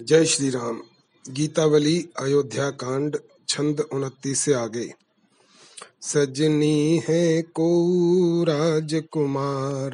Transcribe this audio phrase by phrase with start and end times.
[0.00, 0.82] जय श्री राम
[1.30, 3.16] गीतावली, अयोध्या कांड,
[3.48, 4.94] छंद उनतीस से आगे।
[6.02, 7.90] सजनी है को
[8.48, 9.90] राजकुमार,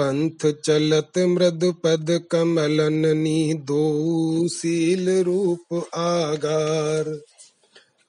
[0.00, 7.20] पंथ चलत मृद पद कमलन नी दो सील रूप आगार।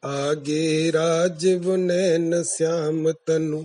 [0.05, 3.63] आगे राजव नैन श्याम तनु,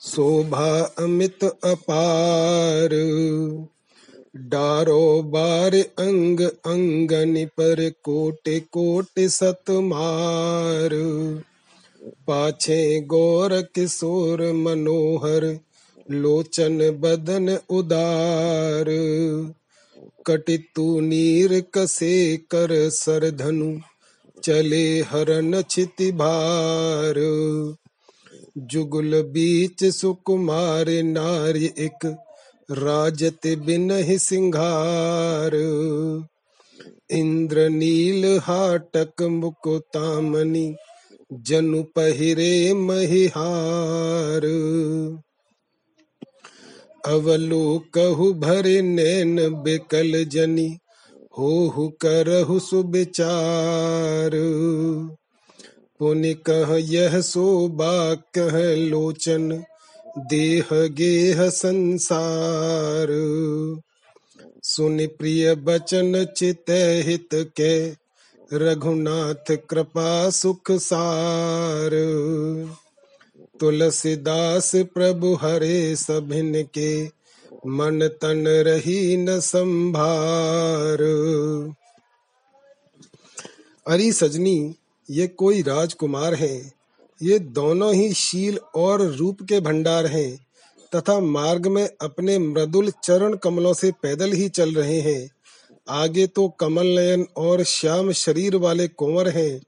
[0.00, 2.90] शोभा अमित अपार।
[4.38, 10.90] डारो बार अंग अंगनि पर कोटि कोटि सत मार
[12.04, 15.58] पाछे गौर किशोर मनोहर,
[16.10, 18.84] लोचन बदन उदार।
[20.26, 23.80] कटितु नीर कसे कर सरधनु,
[24.44, 27.14] चले हरन छिति भार।
[28.58, 32.16] जुगल बीच सुकुमार नारी एक
[32.70, 35.54] राजत बिन ही सिंगार।
[37.10, 40.76] इंद्र नील हाटक मुकुतामणि
[41.32, 44.46] जनु पहिरे महिहार।
[47.06, 50.78] अवलो कहु भरे नैन बिकल जनी
[51.38, 54.30] हो करहु सुविचार।
[55.98, 59.64] पुनि कह यह सोबा कह लोचन
[60.18, 63.06] देह गेह संसार।
[64.62, 66.64] सुनि प्रिय बचन चित
[67.06, 67.90] हित के,
[68.52, 71.90] रघुनाथ कृपा सुख सार।
[73.60, 77.06] तुलसीदास प्रभु हरे सभिन के,
[77.66, 81.02] मन तन रही न संभार।
[83.86, 84.74] अरी सजनी,
[85.10, 86.77] ये कोई राजकुमार है
[87.20, 90.38] ये दोनों ही शील और रूप के भंडार हैं,
[90.92, 95.30] तथा मार्ग में अपने मृदुल चरण कमलों से पैदल ही चल रहे हैं।
[95.86, 99.60] आगे तो कमल नयन और श्याम शरीर वाले कुंवर हैं,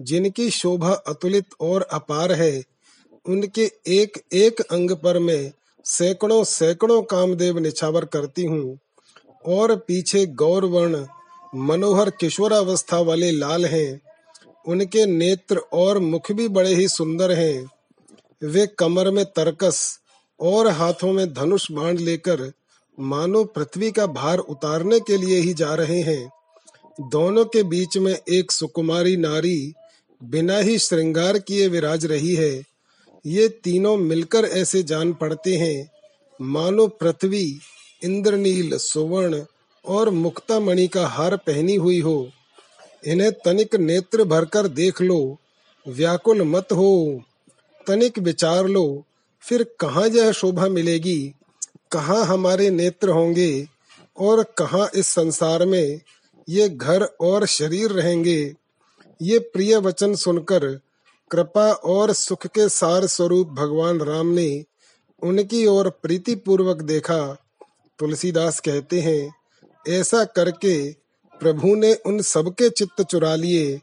[0.00, 2.62] जिनकी शोभा अतुलित और अपार है।
[3.26, 5.52] उनके एक एक अंग पर मैं
[5.84, 8.78] सैकड़ों सैकड़ों कामदेव निछावर करती हूँ,
[9.44, 11.06] और पीछे गौरवर्ण,
[11.52, 14.00] मनोहर किशोरावस्था वाले लाल हैं।
[14.66, 17.70] उनके नेत्र और मुख भी बड़े ही सुंदर हैं।
[18.44, 20.00] वे कमर में तरकस
[20.40, 22.52] और हाथों में धनुष बाण लेकर
[23.00, 26.30] मानो पृथ्वी का भार उतारने के लिए ही जा रहे हैं।
[27.00, 29.72] दोनों के बीच में एक सुकुमारी नारी
[30.24, 32.64] बिना ही श्रृंगार किए विराज रही है।
[33.26, 35.90] ये तीनों मिलकर ऐसे जान पड़ते हैं।
[36.40, 37.60] मानो पृथ्वी,
[38.04, 39.44] इंद्रनील, सुवर्ण
[39.84, 42.30] और मुक्ता मणि का हार पहनी हुई हो।
[43.06, 45.38] इन्हें तनिक नेत्र भरकर देख लो,
[45.88, 47.22] व्याकुल मत हो,
[47.86, 49.04] तनिक विचार लो,
[49.40, 51.34] फिर कहाँ यह शोभा मिलेगी,
[51.92, 53.68] कहाँ हमारे नेत्र होंगे,
[54.18, 56.00] और कहाँ इस संसार में
[56.48, 58.54] ये घर और शरीर रहेंगे।
[59.22, 60.80] ये प्रिय वचन सुनकर
[61.30, 64.64] कृपा और सुख के सार स्वरूप भगवान राम ने
[65.22, 67.36] उनकी ओर प्रीति पूर्वक देखा।
[67.98, 69.34] तुलसीदास कहते हैं,
[69.88, 71.03] ऐसा करके
[71.40, 73.80] प्रभु ने उन सबके चित्त चुरा लिए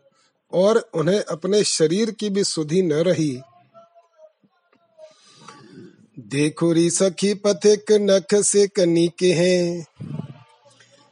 [0.53, 3.41] और उन्हें अपने शरीर की भी सुधि न रही।
[6.19, 9.85] देखुरी सखी पथिक नख से कनी के हैं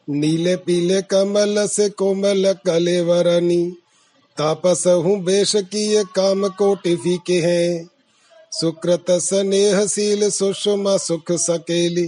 [0.07, 3.63] नीले पीले कमल से कोमल कले वरनी।
[4.37, 7.89] तापस हूँ बेश किए काम को टिफी के हैं
[8.51, 12.07] सुकृत स्नेहशील सुषमा सुख सकेली।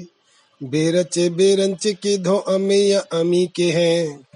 [0.63, 4.27] बेरचे बेरंच की धो अमी अमी के हैं।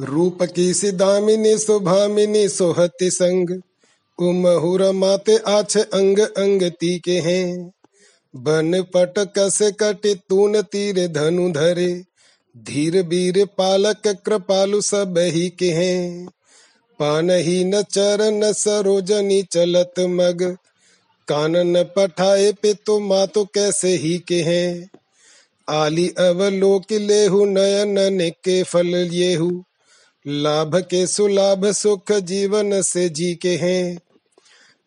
[0.00, 3.62] रूप की सिदामिनी सुभामिनी सोहति संग,
[4.18, 7.72] उमहुर माते आछ अंग अंग ती के हैं।
[8.36, 12.04] बन पट कस कट तून तीर धनु धरे,
[12.56, 16.26] धीर बीर पालक कृपालु सब ही के हैं।
[16.98, 20.56] पान ही न चरण सरोजनी चलत मग
[21.32, 24.88] कानन पठाए पे तो मा तो कैसे ही के हैं
[25.68, 29.50] आली अवलोक लेहु, नयन के फल येहु।
[30.26, 33.98] लाभ के सुलाभ, सुख जीवन से जी के हैं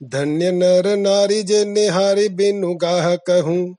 [0.04, 3.76] धन्य नर नारी जे निहारी बिनु गाह कहूँ।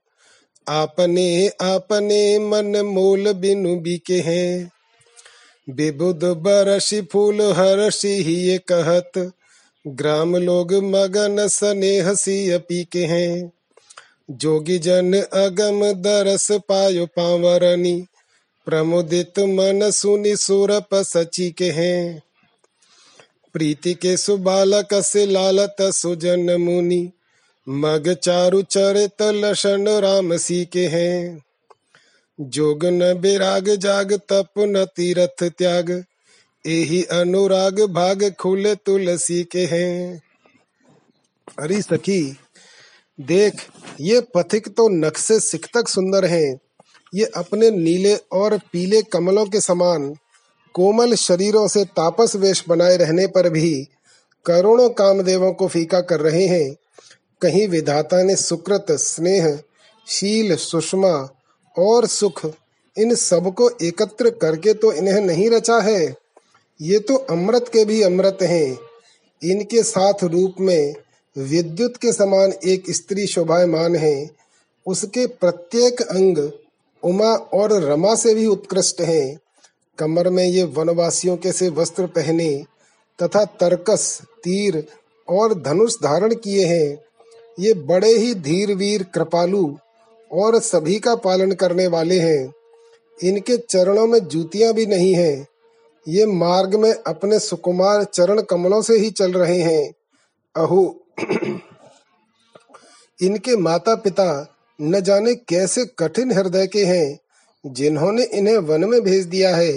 [0.67, 4.71] आपने आपने मन मोल बिनु बीके हैं
[5.69, 9.33] विबुद बरसी फूल हर्षि ही ये कहत।
[9.89, 13.53] ग्राम लोग मगन स्नेह सी अपी के हैं।
[14.31, 18.07] जोगी जन अगम दरस पायो पावरनी
[18.67, 22.23] प्रमुदित मन सुनि सुरप सची के हैं।
[23.53, 27.11] प्रीति के सुबालक से लालत सुजन मुनि,
[27.69, 31.45] मग चारु चरित लसन राम सी के हैं।
[32.41, 36.05] जोग न बिराग जाग, तप न तीरथ त्याग
[36.67, 40.23] एही अनुराग भाग खुले तुलसी के हैं।
[41.59, 42.37] अरे सखी,
[43.21, 43.63] देख,
[44.01, 46.59] ये पथिक तो नख से सिख तक सुंदर हैं।
[47.15, 50.15] ये अपने नीले और पीले कमलों के समान
[50.75, 53.89] कोमल शरीरों से तापस वेश बनाए रहने पर भी
[54.47, 56.77] करोड़ों कामदेवों को फीका कर रहे हैं।
[57.43, 59.59] कहीं विधाता ने सुकृत, स्नेह,
[60.07, 61.35] शील, सुषमा
[61.79, 62.47] और सुख
[62.97, 66.26] इन सबको एकत्र करके तो इन्हें नहीं रचा है?
[66.81, 68.79] ये तो अमृत के भी अमृत हैं।
[69.43, 70.95] इनके साथ रूप में
[71.39, 74.31] विद्युत के समान एक स्त्री शोभायमान है।
[74.87, 76.53] उसके प्रत्येक अंग
[77.03, 79.39] उमा और रमा से भी उत्कृष्ट है।
[79.99, 82.65] कमर में ये वनवासियों के से वस्त्र पहने
[83.23, 84.85] तथा तरकस, तीर
[85.29, 87.05] और धनुष धारण किए हैं।
[87.61, 89.77] ये बड़े ही धीर वीर कृपालु
[90.33, 92.55] और सभी का पालन करने वाले हैं।
[93.25, 95.47] इनके चरणों में जूतियाँ भी नहीं हैं।
[96.09, 99.95] ये मार्ग में अपने सुकुमार चरण कमलों से ही चल रहे हैं।
[100.57, 101.07] अहो,
[103.23, 107.19] इनके माता पिता न जाने कैसे कठिन हृदय के हैं,
[107.67, 109.73] जिन्होंने इन्हें वन में भेज दिया है।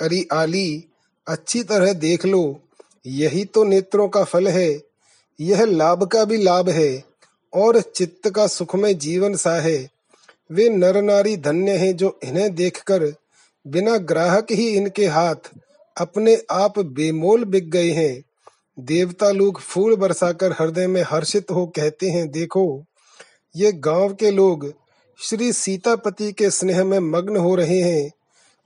[0.00, 0.84] अरे आली,
[1.26, 2.60] अच्छी तरह देख लो,
[3.06, 4.82] यही तो नेत्रों का फल है।
[5.40, 7.04] यह लाभ का भी लाभ है,
[7.54, 9.90] और चित्त का सुखमय जीवन सा है।
[10.52, 13.14] वे नर नारी धन्य हैं जो इन्हें देखकर
[13.66, 15.50] बिना ग्राहक ही इनके हाथ
[15.96, 18.22] अपने आप बेमोल बिक गए हैं।
[18.78, 22.84] देवता लोग फूल बरसाकर हृदय में हर्षित हो कहते हैं, देखो,
[23.56, 24.74] ये गाँव के लोग
[25.22, 28.12] श्री सीतापति के स्नेह में मग्न हो रहे हैं,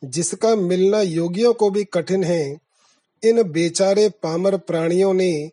[0.04, 2.58] जिसका मिलना योगियों को भी कठिन है।
[3.24, 5.50] इन बेचारे पामर प्राणियों ने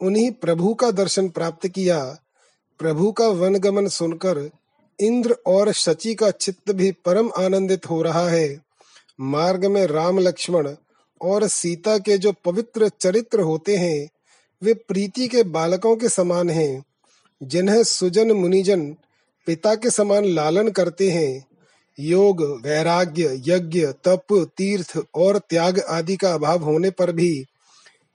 [0.00, 2.18] उन्हीं प्रभु का दर्शन प्राप्त किया।
[2.78, 4.50] प्रभु का वनगमन सुनकर
[5.00, 8.61] इंद्र और शची का चित्त भी परम आनंदित हो रहा है।
[9.20, 10.74] मार्ग में राम लक्ष्मण
[11.22, 14.08] और सीता के जो पवित्र चरित्र होते हैं,
[14.62, 16.84] वे प्रीति के बालकों के समान हैं,
[17.42, 18.96] जिन्हें सुजन मुनिजन
[19.46, 21.46] पिता के समान लालन करते हैं।
[22.00, 27.44] योग, वैराग्य, यज्ञ, तप, तीर्थ और त्याग आदि का अभाव होने पर भी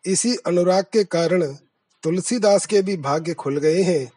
[0.06, 1.56] इसी अनुराग के कारण
[2.04, 4.12] तुलसीदास के भी भाग्य खुल गए हैं।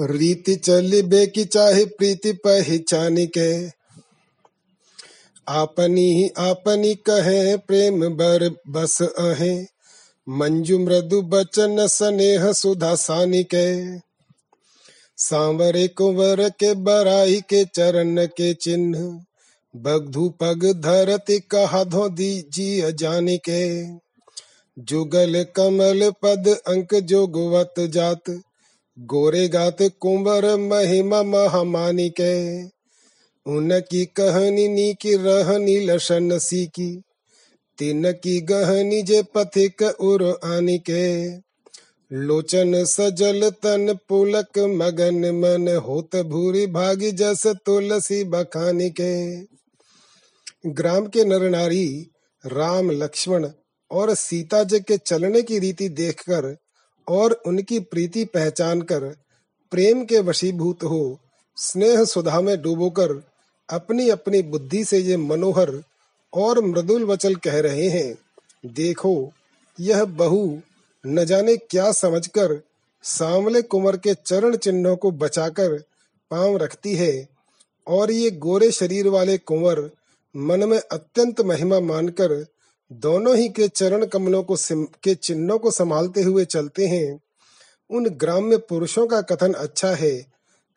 [0.00, 3.66] रीति चली बे की चाहे प्रीति पहचानी के।
[5.48, 9.66] आपनी ही आपनी कहे, प्रेम बर बस अहे।
[10.28, 13.98] मंजू मृदु बचन स्नेह सुधा सानी के।
[15.16, 19.24] सांवरे कुंवर के बराई के चरण के चिन्ह,
[19.76, 23.84] बगधु पग धरती कहा धो जी जानी के।
[24.78, 28.42] जुगल कमल पद अंक जोगवत जात
[28.98, 32.62] गोरे गात कुंवर महिमा महामानी के।
[33.46, 37.02] उनकी कहनी नी की रहनी लशन सी की
[37.78, 41.36] तीन की गहनी जे पथिक उर आनी के।
[42.10, 49.36] लोचन सजल तन पुलक मगन मन होत भूरी भागी जस तुलसी बखानी के।
[50.66, 52.10] ग्राम के नर नारी
[52.46, 53.48] राम लक्ष्मण
[53.90, 56.56] और सीता जी के चलने की रीति देखकर
[57.08, 59.04] और उनकी प्रीति पहचान कर
[59.70, 61.18] प्रेम के वशीभूत हो,
[61.56, 63.22] स्नेह सुधा में डूबोकर
[63.70, 65.82] अपनी अपनी बुद्धि से ये मनोहर
[66.34, 68.14] और मृदुल वचल कह रहे हैं,
[68.66, 69.32] देखो,
[69.80, 70.58] यह बहु
[71.06, 72.60] न जाने क्या समझकर
[73.02, 75.82] सांवले कुंवर के चरण चिन्हों को बचाकर
[76.30, 77.28] पाँव रखती है
[77.86, 79.90] और ये गोरे शरीर वाले कुंवर
[80.36, 82.46] मन में अत्यंत महिमा मानकर
[82.92, 87.20] दोनों ही के चरण कमलों को के चिन्हों को संभालते हुए चलते हैं।
[87.90, 90.26] उन ग्राम्य पुरुषों का कथन अच्छा है।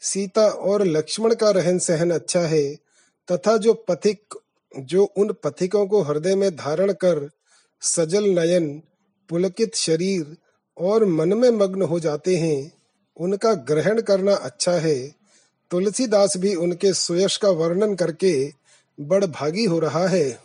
[0.02, 2.76] सीता और लक्ष्मण का रहन सहन अच्छा है।
[3.32, 4.40] तथा जो पथिक,
[4.80, 7.30] जो उन पथिकों को हृदय में धारण कर
[7.82, 8.82] सजल नयन,
[9.30, 10.38] पुलकित शरीर
[10.78, 12.72] और मन में मग्न हो जाते हैं,
[13.18, 15.16] उनका ग्रहण करना अच्छा है।
[15.72, 18.54] तुलसीदास भी उनके सुयश का वर्णन करके
[19.00, 20.45] बड़ भागी हो रहा है।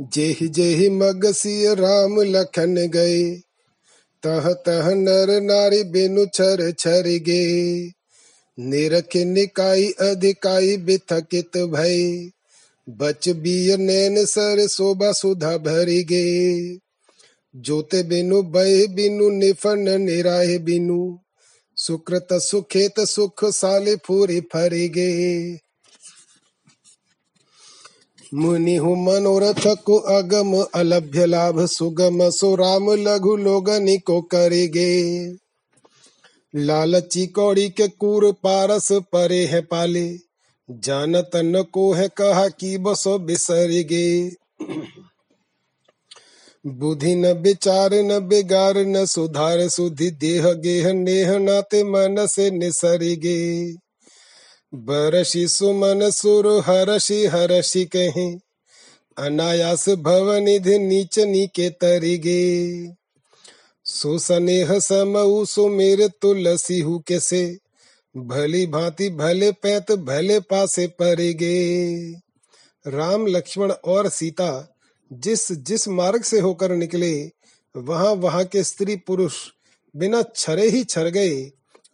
[0.00, 3.30] जेहि जेहि मगसी राम लखन गए,
[4.22, 7.84] तह तह नर नारी बिनु छर छर गे।
[8.58, 12.30] निरख निकाई अधिकाई बिथकित भय
[12.88, 16.78] बच बिय नैन सर शोभा सुधा भरी गे।
[17.56, 21.18] जोते बिनु बह बिनु निफन निराह बिनु,
[21.76, 25.63] सुकृत सुखेत सुख साले फूरी फरी गे।
[28.34, 35.28] मुनि हु मनोरथ को अगम, अलभ्य लाभ सुगम, सो राम लघु लोगनि को करेगे।
[36.56, 40.18] लालची कौड़ी के कूर पारस परे है पाले
[40.70, 44.30] जानत न को है कहा कि बसो बिसर गे
[46.66, 52.98] बुद्धि न विचार, न बिगार, न सुधार, सुधि देह गेह नेह नाते मन से निसर
[52.98, 53.72] गे
[54.74, 58.30] बरसी सुमन सुर हरषि हरषि कहे,
[59.16, 62.94] अनायास भव निधि नीच नीके तरिगे
[63.86, 67.58] सुसनेह समऊ सुमेर तुलसी हु कैसे,
[68.14, 71.54] भली भांति भले पैत भले पासे परिगे
[72.84, 74.76] राम, लक्ष्मण और सीता
[75.12, 77.30] जिस जिस मार्ग से होकर निकले,
[77.74, 79.34] वहाँ वहाँ के स्त्री पुरुष
[79.96, 81.40] बिना छरे ही छर गए,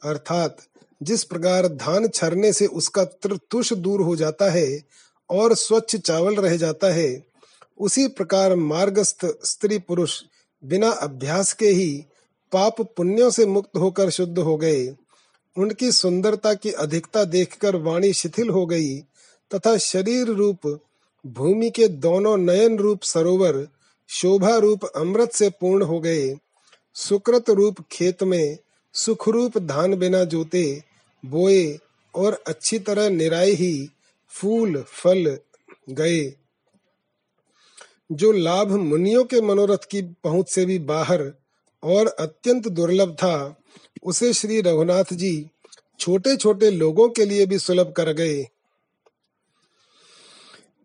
[0.04, 0.56] अर्थात
[1.02, 4.85] जिस प्रकार धान छरने से उसका तुष दूर हो जाता है
[5.30, 7.23] और स्वच्छ चावल रह जाता है,
[7.80, 10.23] उसी प्रकार मार्गस्थ स्त्री पुरुष
[10.64, 12.04] बिना अभ्यास के ही
[12.52, 14.87] पाप पुण्यों से मुक्त होकर शुद्ध हो गए।
[15.57, 18.99] उनकी सुंदरता की अधिकता देखकर वाणी शिथिल हो गई
[19.50, 20.80] तथा शरीर रूप,
[21.26, 23.66] भूमि के दोनों नयन रूप सरोवर,
[24.09, 26.37] शोभा रूप अमृत से पूर्ण हो गए।
[26.95, 28.59] सुकृत रूप खेत में
[28.95, 30.83] सुख रूप धान बिना जोते
[31.26, 31.78] बोए
[32.14, 33.88] और अच्छी तरह निराई ही
[34.28, 35.38] फूल, फल
[35.90, 36.34] गए।
[38.12, 41.32] जो लाभ मुनियों के मनोरथ की पहुँच से भी बाहर
[41.82, 43.56] और अत्यंत दुर्लभ था,
[44.02, 45.46] उसे श्री रघुनाथ जी
[46.00, 48.48] छोटे छोटे लोगों के लिए भी सुलभ कर गए।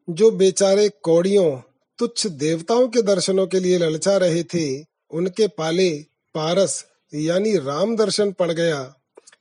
[0.10, 1.62] जो बेचारे कौड़ियों,
[1.98, 8.32] तुच्छ देवताओं के दर्शनों के लिए ललचा रहे थे, उनके पाले पारस यानी राम दर्शन
[8.32, 8.96] पड़ गया।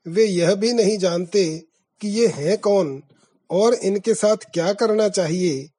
[0.09, 1.63] वे यह भी नहीं जानते
[2.01, 3.03] कि ये हैं कौन
[3.51, 5.71] और इनके साथ क्या करना चाहिए।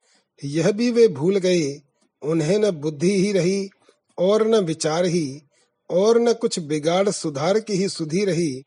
[0.43, 1.81] यह भी वे भूल गए।
[2.21, 3.69] उन्हें न बुद्धि ही रही
[4.17, 5.41] और न विचार ही
[5.89, 8.63] और न कुछ बिगाड़ सुधार की ही सुधी रही।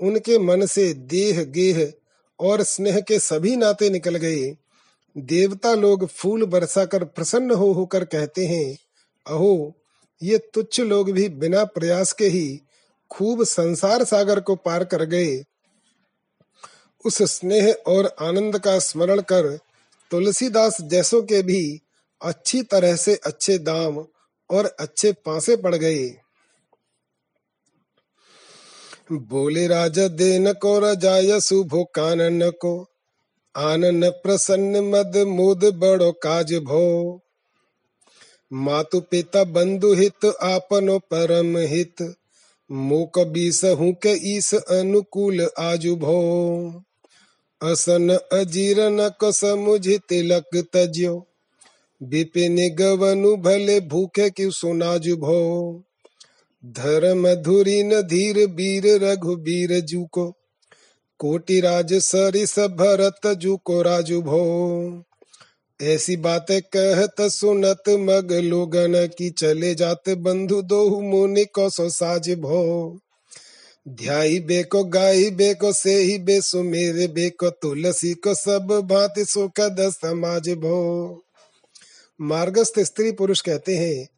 [0.00, 1.92] उनके मन से देह, गेह
[2.40, 4.56] और स्नेह के सभी नाते निकल गए।
[5.18, 8.78] देवता लोग फूल बरसाकर प्रसन्न हो होकर कहते हैं,
[9.26, 9.74] अहो,
[10.22, 12.60] ये तुच्छ लोग भी बिना प्रयास के ही
[13.10, 15.44] खूब संसार सागर को पार कर गए।
[17.04, 19.58] उस स्नेह और आनंद का स्मरण कर
[20.10, 21.80] तुलसीदास जैसों के भी
[22.22, 24.06] अच्छी तरह से अच्छे दाम
[24.50, 26.08] और अच्छे पासे पड़ गए।
[29.12, 32.86] बोले, राजा, देन को रजाय शुभो कानन को,
[33.56, 37.20] आनन प्रसन्न मद मोद बड़ो काज भो।
[38.52, 42.14] मातु पिता बंधु हित आपनो परम हित
[42.70, 46.18] मोक बीस हूँ के ईस अनुकूल आजु भो
[47.60, 51.14] असन अजीरन को समुझ तिलक तज्यो।
[52.02, 55.40] बिपिन गवनु भले भूखे क्यों सुनाजु भो
[56.64, 60.26] धर्म धुरी न धीर बीर रघुबीर जू को।
[61.20, 64.44] कोटि राज सरिस भरत जू को राजु भो
[65.80, 72.30] ऐसी बातें कहत सुनत मग लोगन की चले जात बंधु दो मुनि को सो साज
[72.30, 72.98] भो।
[73.88, 80.48] ध्याई बेको, गाई बेको से ही बेसु, मेरे बेको, तुलसी को सब भांति सुखद समाज
[80.48, 81.22] भो।
[82.20, 84.08] मार्गस्थ स्त्री पुरुष कहते हैं,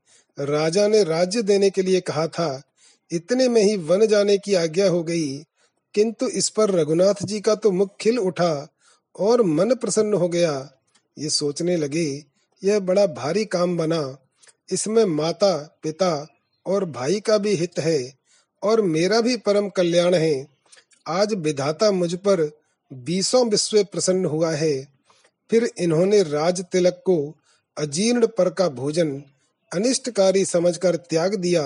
[0.47, 2.62] राजा ने राज्य देने के लिए कहा था,
[3.12, 5.38] इतने में ही वन जाने की आज्ञा हो गई,
[5.95, 8.69] किंतु इस पर रघुनाथ जी का तो मुख खिल उठा
[9.19, 10.76] और मन प्रसन्न हो गया।
[11.20, 12.24] ये सोचने लगे,
[12.62, 14.18] यह बड़ा भारी काम बना।
[14.72, 16.26] इसमें माता, पिता
[16.66, 18.12] और भाई का भी हित है
[18.62, 20.46] और मेरा भी परम कल्याण है।
[21.06, 22.50] आज विधाता मुझ पर
[22.92, 24.88] बीसों विश्व प्रसन्न हुआ है।
[25.50, 27.16] फिर इन्होंने राज तिलक को
[27.76, 29.22] अजीर्ण पर का भोजन
[29.72, 31.62] अनिष्टकारी समझकर त्याग दिया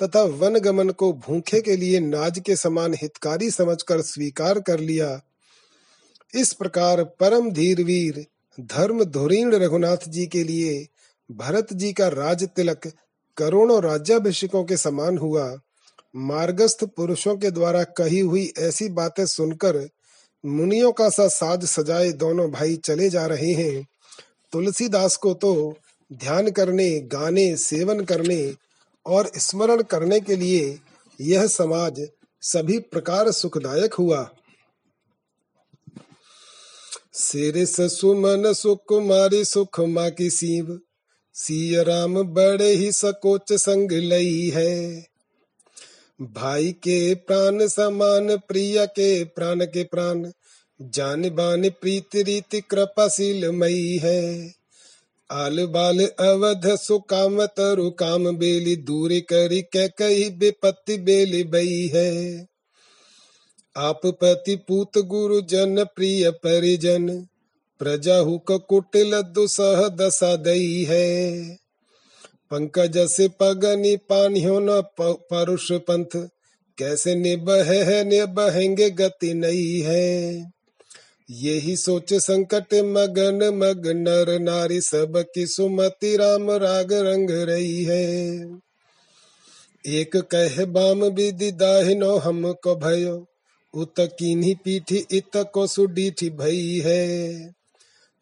[0.00, 5.20] तथा वन गमन को भूखे के लिए नाज के समान हितकारी समझकर स्वीकार कर लिया।
[6.34, 8.24] इस प्रकार परम धीर वीर
[8.60, 10.88] धर्म धुरीण रघुनाथ जी के लिए
[11.30, 12.92] भरत जी का राज तिलक
[13.36, 15.56] करोड़ों राज्याभिषेकों के समान हुआ।
[16.16, 19.88] मार्गस्थ पुरुषों के द्वारा कही हुई ऐसी बातें सुनकर
[20.46, 23.86] मुनियों का सा साज सजाए दोनों भाई चले जा रहे हैं।
[24.52, 25.74] तुलसीदास को तो
[26.12, 28.54] ध्यान करने, गाने, सेवन करने
[29.06, 30.78] और स्मरण करने के लिए
[31.20, 32.08] यह समाज
[32.42, 34.30] सभी प्रकार सुखदायक हुआ।
[37.14, 40.80] सिरिस सुमन सुकुमारी सुख माँ की सीव।
[41.34, 45.06] सिय राम बड़े ही सकोच संग लई है।
[46.22, 50.30] भाई के प्राण समान, प्रिय के प्राण के प्राण।
[50.82, 54.54] जान बान प्रीत रीति कृपाशील मई है।
[55.30, 62.48] आल बाल अवध सुकाम तरु काम बेली। दूरी करी कै कही विपत्ति बेली बई है।
[63.76, 67.26] आप पति पूत गुरु जन प्रिय परिजन,
[67.78, 71.56] प्रजा हुक कुटिल दुसह दशा दई है।
[72.50, 76.28] पंकज से पगनी पानियो न परुष पंथ,
[76.78, 80.52] कैसे निबह है निबहेंगे गति नहीं है।
[81.30, 88.36] यही सोच संकट मगन, मग नर नारी सब की सुमति राम राग रंग रही है।
[89.86, 93.28] एक कह बाम विधि दाहिनो हमको भयो
[93.74, 97.54] उत किन्ही पीठी इत को सुडीठी भई है।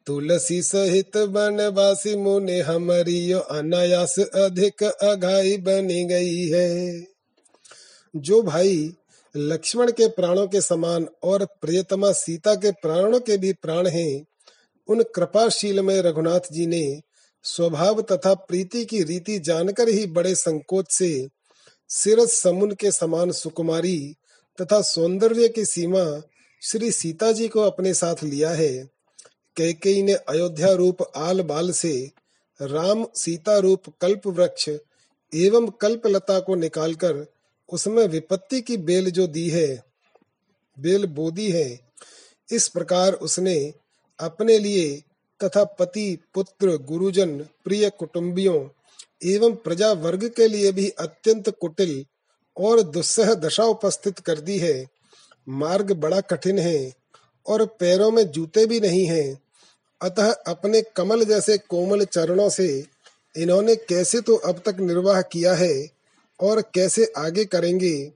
[0.06, 7.06] तुलसी सहित बनवासी मुने हमारी यो अनायास अधिक अघाई बनी गई है।
[8.16, 8.92] जो भाई
[9.36, 14.26] लक्ष्मण के प्राणों के समान और प्रियतमा सीता के प्राणों के भी प्राण हैं,
[14.88, 17.00] उन कृपाशील में रघुनाथ जी ने
[17.42, 21.28] स्वभाव तथा प्रीति की रीति जानकर ही बड़े संकोच से
[21.88, 24.14] सिरस समुन के समान सुकुमारी
[24.60, 26.04] तथा सौंदर्य की सीमा
[26.62, 28.72] श्री सीता जी को अपने साथ लिया है।
[29.56, 32.10] कैकेयी ने अयोध्या रूप आल बाल से
[32.60, 34.68] राम सीता रूप कल्प वृक्ष
[35.34, 37.26] एवं कल्प लता को निकालकर
[37.68, 39.84] उसमें विपत्ति की बेल जो दी है,
[40.78, 41.80] बेल बोदी है,
[42.52, 43.74] इस प्रकार उसने
[44.18, 45.02] अपने लिए
[45.40, 48.68] तथा पति, पुत्र, गुरुजन, प्रिय कुटुंबियों
[49.24, 52.04] एवं प्रजा वर्ग के लिए भी अत्यंत कुटिल
[52.60, 54.86] और दुस्सह दशा उपस्थित कर दी है।
[55.46, 56.92] मार्ग बड़ा कठिन है
[57.46, 59.38] और पैरों में जूते भी नहीं हैं।
[60.00, 62.68] अतः अपने कमल जैसे कोमल चरणों से
[63.34, 65.74] इन्होंने कैसे तो अब तक निर्वाह किया है
[66.40, 68.12] और कैसे आगे करेंगे,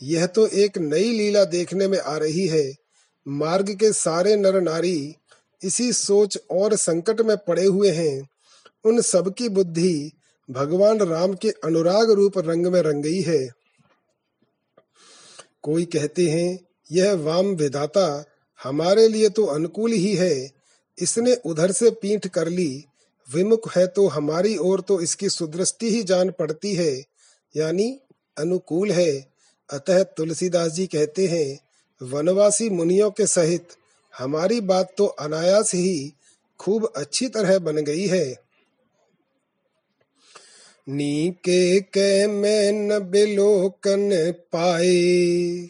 [0.00, 2.72] यह तो एक नई लीला देखने में आ रही है।
[3.26, 5.14] मार्ग के सारे नर नारी
[5.62, 8.28] इसी सोच और संकट में पड़े हुए हैं।
[8.84, 10.12] उन सबकी बुद्धि
[10.48, 13.46] भगवान राम के अनुराग रूप रंग में रंग गई है।
[15.66, 16.58] कोई कहते हैं,
[16.92, 18.24] यह वाम विधाता
[18.62, 20.50] हमारे लिए तो अनुकूल ही है।
[20.98, 22.84] इसने उधर से पीठ कर ली।
[23.34, 27.04] विमुख है तो हमारी ओर तो इसकी सुदृष्टि ही जान पड़ती है।
[27.56, 28.00] यानी
[28.38, 29.26] अनुकूल है।
[29.70, 31.58] अतः तुलसीदास जी कहते हैं,
[32.02, 33.68] वनवासी मुनियों के सहित
[34.18, 36.12] हमारी बात तो अनायास ही
[36.60, 38.45] खूब अच्छी तरह बन गई है।
[40.88, 45.68] नीके के मैं न बिलोकन पाए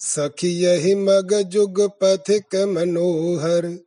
[0.00, 3.78] सखी यही मग जुग पथिक मनोहर,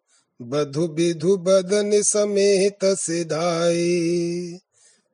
[0.41, 4.60] बधु विधु बदन समेत सिधाई।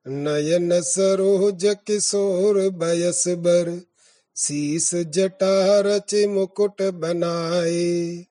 [0.07, 3.81] नयन सरोज किशोर बयस बर,
[4.35, 8.25] शीस जटा रच मुकुट बनाए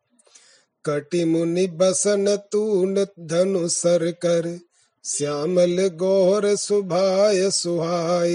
[0.84, 4.60] कटि मुनि बसन तून धनु सर कर
[5.08, 8.32] श्यामल गौर सुभाय सुहाय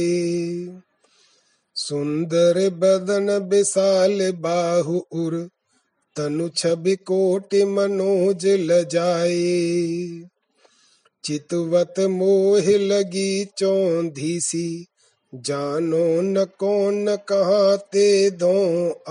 [1.76, 5.36] सुंदर बदन विशाल बाहु उर,
[6.16, 9.34] तनु छवि कोटि मनोज लजाए
[11.24, 14.68] चितवत मोह लगी चौंधी सी
[15.34, 18.56] जानो न कौन कहाँ ते दो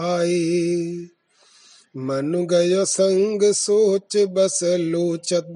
[0.07, 0.41] आए
[1.97, 5.53] मनु गयो संग सोच बस लोचत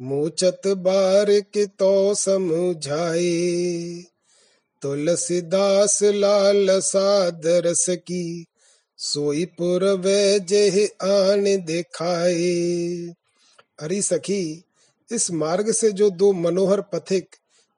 [0.00, 4.04] मोचत बार के तो समझाए।
[4.82, 8.44] तुलसीदास लाल सादरस की
[8.96, 13.14] सोईपुर वे जे आन दिखाए।
[13.78, 14.64] अरे सखी,
[15.12, 17.26] इस मार्ग से जो दो मनोहर पथिक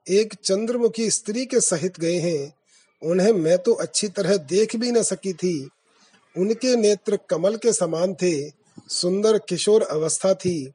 [0.09, 2.53] एक चंद्रमुखी स्त्री के सहित गए हैं,
[3.01, 5.69] उन्हें मैं तो अच्छी तरह देख भी न सकी थी।
[6.37, 8.49] उनके नेत्र कमल के समान थे,
[8.89, 10.71] सुंदर किशोर अवस्था थी।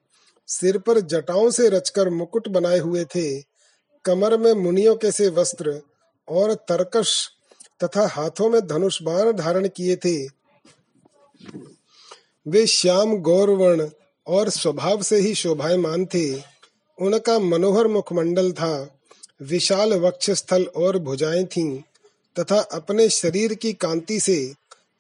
[0.46, 3.40] सिर पर जटाओं से रचकर मुकुट बनाए हुए थे।
[4.04, 5.82] कमर में मुनियों के से वस्त्र
[6.28, 7.30] और तरकश
[7.85, 10.26] तथा हाथों में धनुष बाण धारण किए थे।
[12.48, 13.90] वे श्याम, गौरवर्ण
[14.26, 16.35] और स्वभाव से ही शोभायमान थे।
[16.98, 18.98] उनका मनोहर मुखमंडल था।
[19.42, 21.78] विशाल वक्ष स्थल और भुजाएँ थीं
[22.38, 24.54] तथा अपने शरीर की कांति से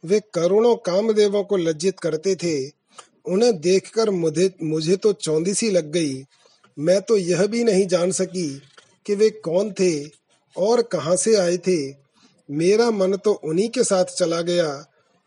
[0.04, 2.68] वे करोड़ों कामदेवों को लज्जित करते थे।
[3.28, 6.24] उन्हें देखकर मुझे मुझे तो चौंधी सी लग गई।
[6.76, 8.48] मैं तो यह भी नहीं जान सकी
[9.06, 9.92] कि वे कौन थे
[10.56, 11.78] और कहाँ से आए थे।
[12.48, 14.68] मेरा मन तो उन्हीं के साथ चला गया।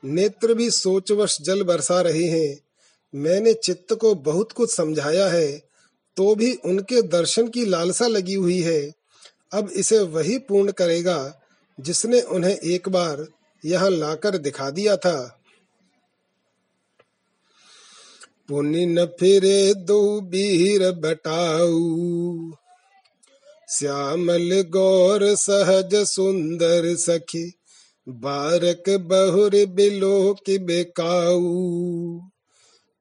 [0.04, 2.60] नेत्र भी सोचवश जल बरसा रहे हैं।
[3.14, 5.52] मैंने चित्त को बहुत कुछ समझाया है
[6.18, 8.82] तो भी उनके दर्शन की लालसा लगी हुई है।
[9.54, 11.42] अब इसे वही पूर्ण करेगा
[11.78, 13.26] जिसने उन्हें एक बार
[13.64, 15.38] यहाँ लाकर दिखा दिया था।
[18.50, 22.52] पुण्य न फिरे दो बीर बटाऊ।
[23.70, 27.54] श्यामल गौर सहज सुंदर सखी,
[28.10, 31.50] बारक बहुर बिलो की बेकाऊ।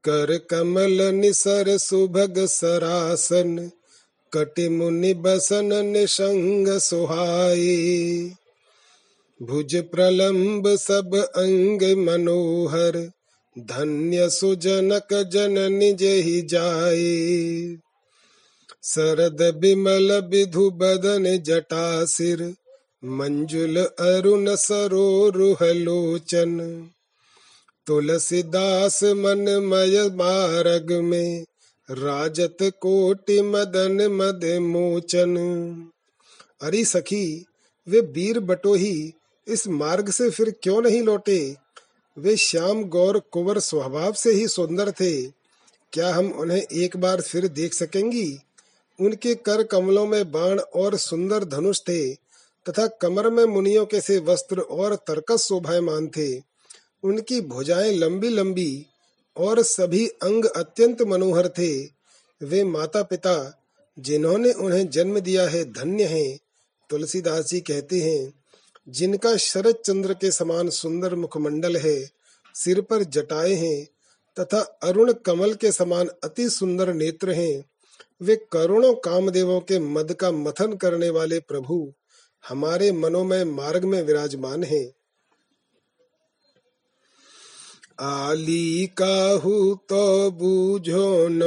[0.04, 3.70] कर कमल निसर सुभग सरासन,
[4.32, 8.32] कटि मुनि बसन निसंग सुहाई।
[9.42, 13.10] भुज प्रलंब सब अंग मनोहर
[13.58, 17.76] धन्य सुजनक जन निज ही जाए।
[18.84, 22.54] शरद बिमल विधु बदन जटा सिर,
[23.04, 26.58] मंजुल अरुण सरोरुह लोचन
[27.86, 31.44] तुलसीदास मन मय मार्ग में,
[31.90, 35.36] राजत कोटि मदन मद मोचन।
[36.62, 37.44] अरे सखी,
[37.88, 39.12] वे वीर बटोही,
[39.48, 41.56] इस मार्ग से फिर क्यों नहीं लौटे?
[42.18, 45.26] वे श्याम गौर कुंवर स्वभाव से ही सुंदर थे।
[45.92, 48.38] क्या हम उन्हें एक बार फिर देख सकेंगी?
[49.00, 52.14] उनके कर कमलों में बाण और सुंदर धनुष थे,
[52.68, 56.42] तथा कमर में मुनियों के से वस्त्र और तर्कस शोभायमान थे।
[57.02, 58.86] उनकी भुजाएँ लंबी लंबी
[59.36, 61.84] और सभी अंग अत्यंत मनोहर थे।
[62.42, 63.62] वे माता पिता
[63.98, 66.38] जिन्होंने उन्हें जन्म दिया है, धन्य हैं।
[66.90, 68.37] तुलसीदास जी कहते हैं
[68.88, 72.10] जिनका शरद चंद्र के समान सुंदर मुखमंडल है,
[72.54, 73.84] सिर पर जटाए हैं
[74.40, 77.64] तथा अरुण कमल के समान अति सुंदर नेत्र हैं,
[78.22, 81.92] वे करोड़ों कामदेवों के मद का मथन करने वाले प्रभु
[82.48, 84.92] हमारे मनोमय मार्ग में विराजमान हैं।
[88.00, 91.40] आली काहू तो बूझो न,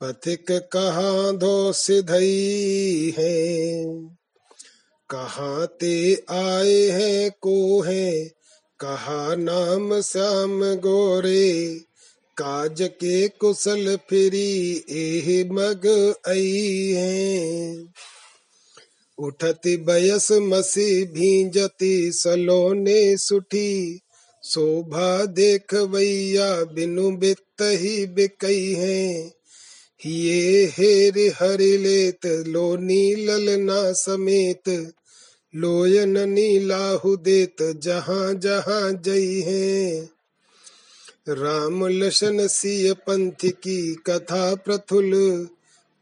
[0.00, 4.15] पथिक कहा धो सिधई है।
[5.10, 8.28] कहाँ ते आए हैं को है
[8.80, 11.74] कहा नाम श्याम गोरे?
[12.36, 17.84] काज के कुशल फिरी एह मग आई है।
[19.18, 24.00] उठती बयस मसी भींजती, सलोने सुठी।
[24.44, 29.35] शोभा देख वैया बिनु बित ही बिकई है।
[30.06, 34.92] ये हेर हरि लेत लोनी ललना समेत।
[35.54, 40.08] लोयन नीलाहु देत, जहाँ जहाँ जई है।
[41.28, 45.48] राम लशन सिय पंथ की कथा प्रथुल,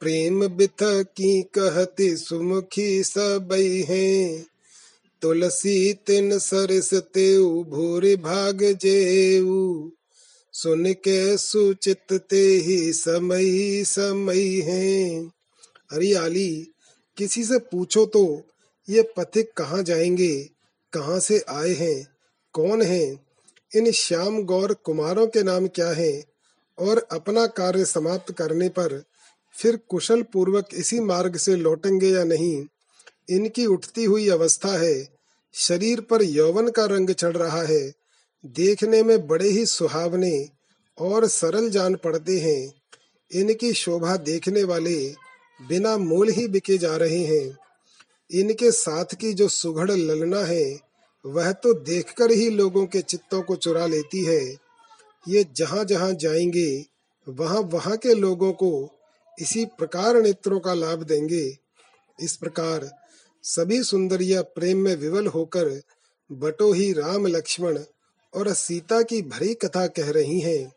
[0.01, 4.47] प्रेम बिथ की कहती सुमुखी सबई है।
[5.23, 9.91] तुलसी तिन सरस तेऊ, भूरि भाग जेऊ।
[10.55, 15.21] सुन के सुचित ते ही समय समय है।
[15.93, 16.69] हरियाली
[17.17, 18.43] किसी से पूछो तो
[18.89, 20.51] ये पथिक कहाँ जाएँगे,
[20.93, 22.07] कहाँ से आए हैं,
[22.53, 23.27] कौन हैं,
[23.77, 26.25] इन श्याम गौर कुमारों के नाम क्या हैं,
[26.79, 29.03] और अपना कार्य समाप्त करने पर
[29.55, 32.67] फिर कुशल पूर्वक इसी मार्ग से लौटेंगे या नहीं?
[33.31, 35.09] इनकी उठती हुई अवस्था है,
[35.55, 38.04] शरीर पर यौवन का रंग चढ़ रहा है
[38.47, 40.49] देखने में बड़े ही सुहावने
[40.99, 42.73] और सरल जान पड़ते हैं।
[43.33, 45.15] इनकी शोभा देखने वाले
[45.69, 47.59] बिना मूल ही बिके जा रहे हैं।
[48.31, 50.81] इनके साथ की जो सुघड़ ललना है,
[51.27, 54.59] वह तो देखकर ही लोगों के चित्तों को चुरा लेती है।
[55.29, 56.87] ये जहाँ जहाँ जाएँगे
[57.29, 58.91] वहाँ वहाँ के लोगों को
[59.41, 61.59] इसी प्रकार नेत्रों का लाभ देंगे।
[62.21, 62.91] इस प्रकार
[63.43, 65.83] सभी सुंदरिया प्रेम में विवल होकर
[66.33, 67.79] बटो ही राम लक्ष्मण
[68.35, 70.73] और सीता की भरी कथा कह रही हैं।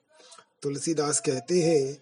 [0.63, 1.97] तुलसीदास कहते हैं,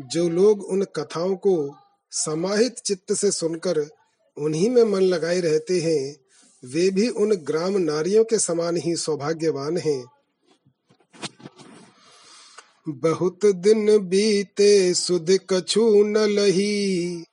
[0.00, 1.74] जो लोग उन कथाओं को
[2.10, 3.90] समाहित चित्त से सुनकर
[4.38, 6.16] उन्हीं में मन लगाए रहते हैं,
[6.64, 10.04] वे भी उन ग्राम नारियों के समान ही सौभाग्यवान हैं।
[12.88, 17.24] बहुत दिन बीते, सुध कछु न लही।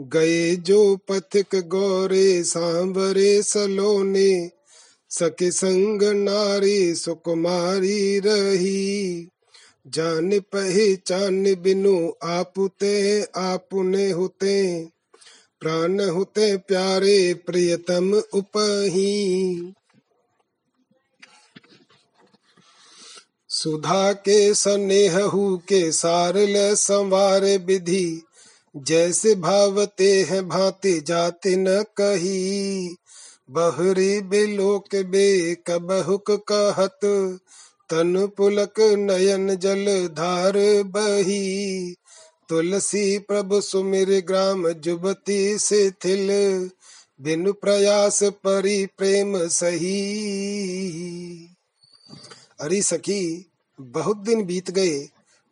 [0.00, 4.50] गए जो पथिक गौरे, सांवरे सलोने
[5.18, 9.28] सके संग नारी सुकुमारी रही।
[9.86, 14.84] जान पहचान बिनु आपुते, आपुने होते।
[15.60, 19.72] प्राण होते प्यारे प्रियतम उपही।
[23.48, 28.22] सुधा के स्नेहु के सारल संवार विधि।
[28.76, 32.88] जैसे भावते हैं भांति जाति न कही।
[33.50, 37.00] बहरी बिलोक बे कबहुक कहत,
[37.90, 40.52] तन पुलक नयन जल धार
[40.82, 41.94] बही।
[42.48, 46.30] तुलसी प्रभु सुमिर ग्राम जुबती से थिल,
[47.20, 50.00] बिनु प्रयास परी प्रेम सही।
[52.60, 54.98] अरे सखी, बहुत दिन बीत गए,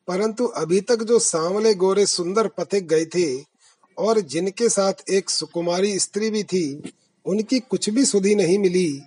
[0.09, 3.45] परंतु अभी तक जो सांवले गोरे सुंदर पथिक गए थे,
[3.99, 6.93] और जिनके साथ एक सुकुमारी स्त्री भी थी
[7.27, 9.03] उनकी कुछ भी सुधि नहीं मिली।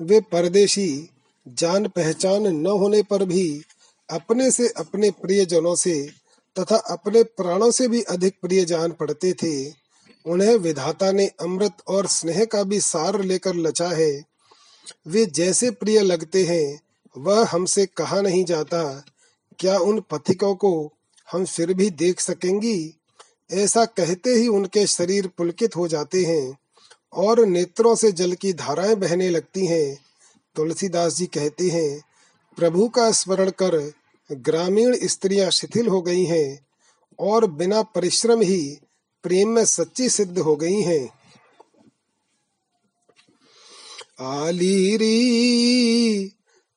[0.00, 1.08] वे परदेशी
[1.48, 3.62] जान पहचान न होने पर भी
[4.10, 6.10] अपने से अपने प्रियजनों से
[6.58, 9.74] तथा अपने प्राणों से भी अधिक प्रिय जान पड़ते थे।
[10.26, 14.24] उन्हें विधाता ने अमृत और स्नेह का भी सार लेकर लचा है।
[15.06, 16.80] वे जैसे प्रिय लगते हैं,
[17.18, 19.04] वह हमसे कहा नहीं जाता,
[19.58, 20.92] क्या उन पथिकों को
[21.32, 22.94] हम फिर भी देख सकेंगी?
[23.52, 26.58] ऐसा कहते ही उनके शरीर पुलकित हो जाते हैं।
[27.12, 29.98] और नेत्रों से जल की धाराएँ बहने लगती हैं।
[30.56, 32.02] तुलसीदास जी कहते हैं,
[32.58, 33.92] प्रभु का स्मरण कर,
[34.30, 36.66] ग्रामीण स्त्रियाँ शिथिल हो गई हैं
[37.18, 38.78] और बिना परिश्रम ही
[39.24, 41.08] प्रेम में सच्ची सिद्ध हो गई हैं।
[44.20, 45.12] आलीरी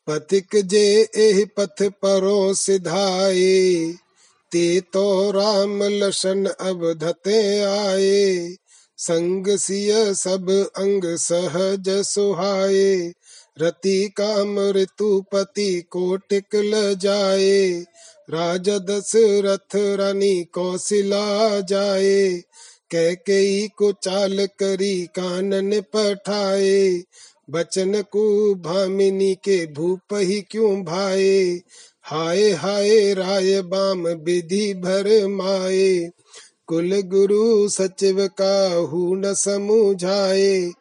[0.08, 3.94] पथिक जे एह पथ परो सिधाए
[4.52, 8.56] ते तो राम लसन अब धते आए।
[8.98, 13.14] संग सिय सब अंग सहज सुहाए,
[13.62, 17.86] रति काम ऋतुपति कोटिक ल जाए
[18.30, 22.44] राजा दशरथ रानी कौशिला जाए
[22.92, 27.04] कैकेयी को चाल करी कानन पठाए,
[27.50, 31.62] बचन को भामिनी के भूप ही क्यों भाए,
[32.04, 36.10] हाय हाय राय बाम विधि भर माए।
[36.68, 40.72] कुल गुरु सचिव का न समुझाए।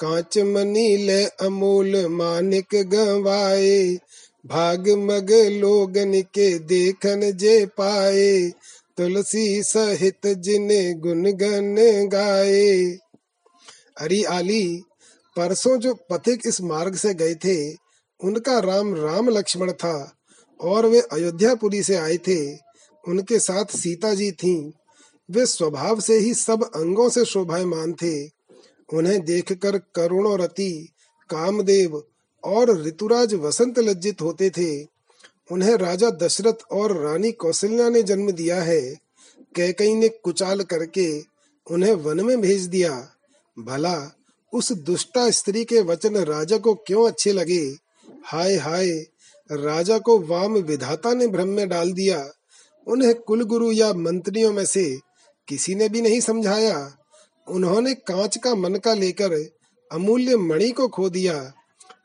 [0.00, 3.98] कांच मनी ले अमूल मानिक गवाए।
[4.46, 8.52] भाग मग लोगन के देखन जे पाए।
[8.96, 11.76] तुलसी सहित जिने गुन गन
[12.12, 12.98] गाए।
[13.98, 14.82] अरे आली,
[15.36, 17.72] परसों जो पथिक इस मार्ग से गए थे,
[18.24, 20.12] उनका राम राम लक्ष्मण था,
[20.60, 22.54] और वे अयोध्यापुरी से आए थे।
[23.08, 24.72] उनके साथ सीता जी थीं।
[25.30, 28.26] वे स्वभाव से ही सब अंगों से शोभायमान थे।
[28.94, 30.88] उन्हें देखकर करुणो रति
[31.30, 32.04] कामदेव
[32.44, 34.86] और ऋतुराज वसंत लज्जित होते थे।
[35.50, 38.80] उन्हें राजा दशरथ और रानी कौशल्या ने जन्म दिया है।
[39.54, 41.22] कैकई ने कुचाल करके
[41.70, 43.10] उन्हें वन में भेज दिया।
[43.58, 44.16] भला,
[44.52, 47.76] उस दुष्टा स्त्री के वचन राजा को क्यों अच्छे लगे?
[48.24, 48.90] हाय हाय,
[49.52, 52.30] राजा को वाम विधाता ने भ्रम में डाल दिया।
[52.86, 55.00] उन्हें कुलगुरु या मंत्रियों में से
[55.48, 56.96] किसी ने भी नहीं समझाया।
[57.48, 59.56] उन्होंने कांच का मन का लेकर
[59.92, 61.52] अमूल्य मणि को खो दिया।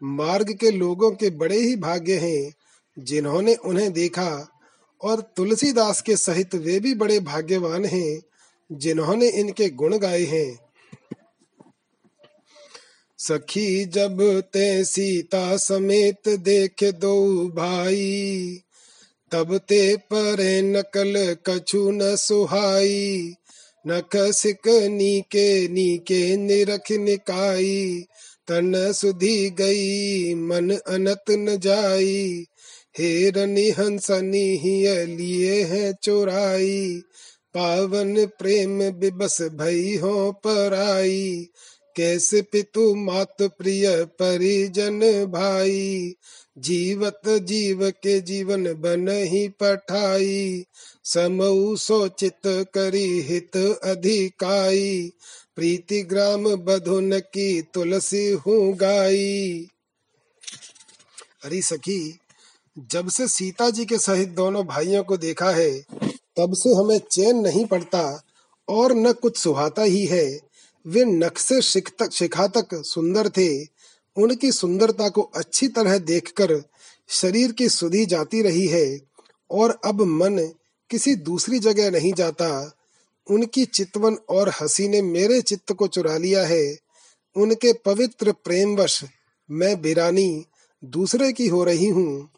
[0.04, 2.54] मार्ग के लोगों के बड़े ही भाग्य हैं,
[3.00, 4.52] जिन्होंने उन्हें देखा।
[5.02, 8.22] और तुलसीदास के सहित वे भी बड़े भाग्यवान हैं,
[8.72, 10.60] जिन्होंने इनके गुण गाए हैं।
[13.18, 18.62] सखी, जब ते सीता समेत देख दो भाई
[19.32, 23.34] तब ते परे नकल कछु न सुहाई
[23.88, 28.06] नख सिक नीके नीके निरख निकाई।
[28.48, 32.46] तन सुधी गई, मन अनत न जाई।
[33.00, 37.02] हेरनी हंसनी ही लिए है चोराई।
[37.54, 41.48] पावन प्रेम बिबस भई हो पराई।
[41.96, 46.14] कैसे पितु मात प्रिय परिजन भाई।
[46.60, 50.66] जीवत जीव के जीवन बन ही पठाई,
[51.04, 55.12] समऊ सोचित करी हित अधिकाई।
[55.56, 59.68] प्रीति ग्राम बधुन की तुलसी हूँ गाई।
[61.44, 62.20] अरे सखी,
[62.92, 65.72] जब से सीता जी के सहित दोनों भाइयों को देखा है,
[66.38, 68.24] तब से हमें चैन नहीं पड़ता
[68.68, 70.40] और न कुछ सुहाता ही है।
[70.88, 71.06] वे
[72.00, 73.79] तक शिखा तक सुंदर थे
[74.20, 76.64] उनकी सुंदरता को अच्छी तरह देखकर
[77.08, 79.00] शरीर की सुधी जाती रही है
[79.52, 80.54] और अब मन
[80.90, 82.78] किसी दूसरी जगह नहीं जाता।
[83.32, 86.78] उनकी चितवन और हँसी ने मेरे चित्त को चुरा लिया है।
[87.36, 89.04] उनके पवित्र प्रेमवश
[89.52, 90.46] मैं बिरानी
[90.84, 92.30] दूसरे की हो रही हूँ।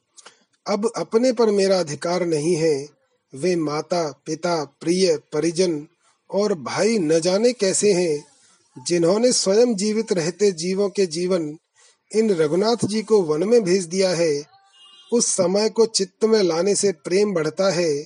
[0.67, 2.87] अब अपने पर मेरा अधिकार नहीं है।
[3.35, 5.87] वे माता, पिता, प्रिय, परिजन
[6.31, 8.31] और भाई न जाने कैसे हैं।
[8.87, 11.57] जिन्होंने स्वयं जीवित रहते जीवों के जीवन
[12.15, 14.43] इन रघुनाथ जी को वन में भेज दिया है।
[15.13, 18.05] उस समय को चित्त में लाने से प्रेम बढ़ता है।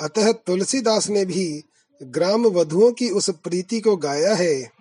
[0.00, 1.64] अतः तुलसीदास ने भी
[2.02, 4.78] ग्राम वधुओं की उस प्रीति को गाया है।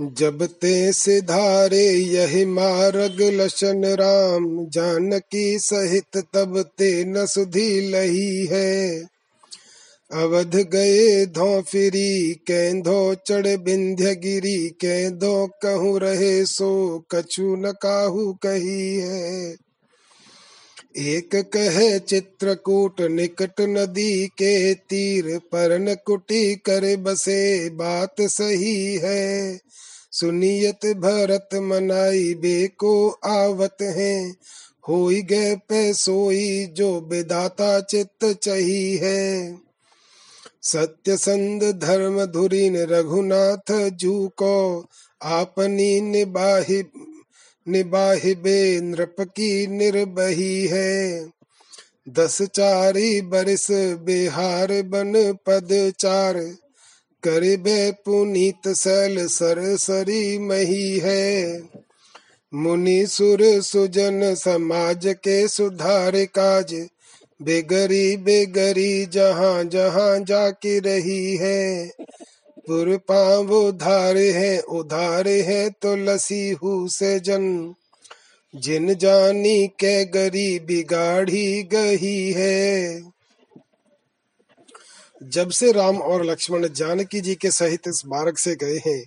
[0.00, 9.08] जब ते सिधारे यही मार्ग लशन राम, जानकी सहित तब ते न सुधी लही है।
[10.12, 18.32] अवध गए धो फिरी, कैंधो चढ़ बिंध्य गिरी, कैंधो कहूँ रहे सो, कछु न काहू
[18.32, 19.56] कही है।
[20.96, 29.60] एक कहे चित्रकूट निकट नदी के तीर परन कुटी कर बसे, बात सही है।
[30.12, 34.30] सुनियत भरत मनाई, बेको आवत है।
[34.88, 39.67] होई गए पे सोई, जो बेदाता चित्त चही है।
[40.62, 44.86] सत्य संद धर्म धुरीन रघुनाथ जू को
[45.22, 46.84] आपनी निबाहि
[47.66, 51.26] निबाहिबे नृप की निर्बही है।
[52.08, 53.66] दस चारी बरिस
[54.04, 55.12] बिहार बन
[55.46, 56.34] पद चार,
[57.22, 61.62] करिबे पुनीत सैल सर सरी मही है।
[62.54, 66.74] मुनि सुर सुजन समाज के सुधार काज
[67.42, 71.88] बेगरी बेगरी जहाँ जहाँ जाके रही है।
[72.66, 77.74] पुर पाव उधार है उधार है तो लसी हु से जन।
[78.54, 83.02] जिन जानी के गरी बिगाड़ी गही है।
[85.22, 89.04] जब से राम और लक्ष्मण जानकी जी के सहित इस मार्ग से गए हैं,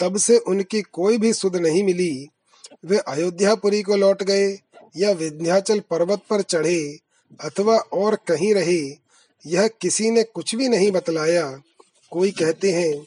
[0.00, 2.28] तब से उनकी कोई भी सुध नहीं मिली।
[2.84, 4.58] वे अयोध्यापुरी को लौट गए
[4.96, 6.98] या विंध्याचल पर्वत पर चढ़े
[7.40, 8.80] अथवा और कहीं रहे,
[9.46, 11.62] यह किसी ने कुछ भी नहीं बतलाया।
[12.10, 13.06] कोई कहते हैं,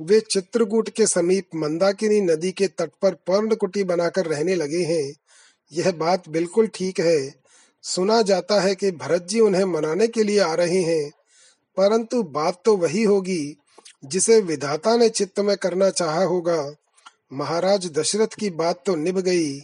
[0.00, 5.12] वे चित्रकूट के समीप मंदाकिनी नदी के तट पर पर्ण कुटी बनाकर रहने लगे हैं।
[5.72, 7.34] यह बात बिल्कुल ठीक है।
[7.82, 11.10] सुना जाता है कि भरत जी उन्हें मनाने के लिए आ रहे हैं,
[11.76, 13.56] परंतु बात तो वही होगी,
[14.04, 16.74] जिसे विधाता ने चित्त में करना चाहा होगा।
[17.32, 19.60] महाराज दशरथ की बात तो निभ गई।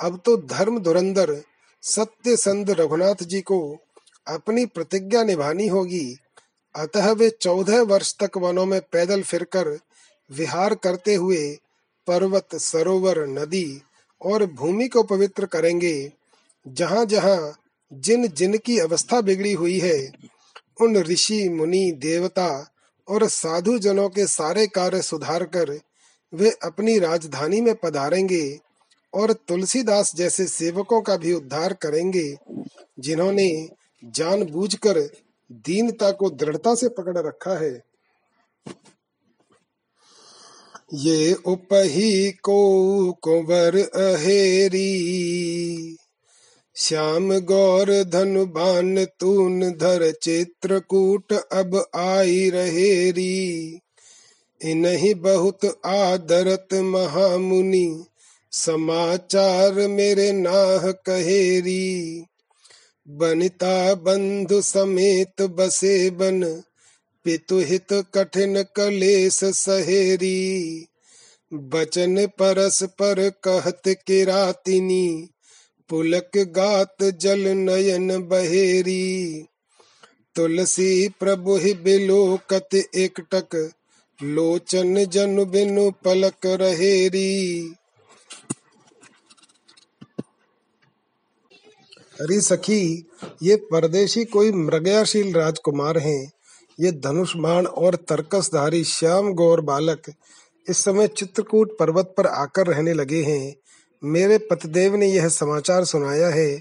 [0.00, 1.42] अब तो धर्म धुरंधर
[1.82, 3.78] सत्य संद रघुनाथ जी को
[4.26, 6.16] अपनी प्रतिज्ञा निभानी होगी।
[6.76, 9.78] अतः वे चौदह वर्ष तक वनों में पैदल फिरकर
[10.30, 11.58] विहार करते हुए
[12.06, 13.82] पर्वत, सरोवर, नदी
[14.22, 16.12] और भूमि को पवित्र करेंगे।
[16.68, 17.58] जहाँ जहाँ
[17.92, 20.12] जिन जिन की अवस्था बिगड़ी हुई है,
[20.80, 22.70] उन ऋषि, मुनि, देवता
[23.08, 25.80] और साधु जनों के सारे कार्य सुधार कर
[26.34, 28.60] वे अपनी राजधानी में पधारेंगे।
[29.14, 32.36] और तुलसीदास जैसे सेवकों का भी उद्धार करेंगे,
[32.98, 33.68] जिन्होंने
[34.04, 34.98] जानबूझकर
[35.50, 37.72] दीनता को दृढ़ता से पकड़ रखा है।
[40.94, 44.84] ये उपही को कुंवर अहेरी,
[46.76, 53.80] श्याम गौर धनुबान तून धर चित्रकूट अब आई रहेरी।
[54.60, 58.04] इन्हीं बहुत आदरत महामुनि
[58.52, 62.24] समाचार मेरे नाह कहेरी।
[63.08, 66.62] बनिता बंधु समेत बसे बन
[67.24, 70.86] पितुहित कठिन कलेस सहेरी।
[71.54, 75.28] बचन परस पर कहत किरातिनी,
[75.88, 79.44] पुलक गात जल नयन बहेरी।
[80.34, 83.70] तुलसी प्रभु बिलोकत एकटक,
[84.22, 87.72] लोचन जन बिनु पलक रहेरी।
[92.20, 93.08] अरे सखी,
[93.42, 96.32] ये परदेशी कोई मृगयाशील राजकुमार हैं।
[96.80, 100.02] ये धनुष बाण और तर्कसधारी श्याम गौर बालक
[100.70, 103.54] इस समय चित्रकूट पर्वत पर आकर रहने लगे हैं।
[104.04, 106.60] मेरे पतिदेव ने यह समाचार सुनाया है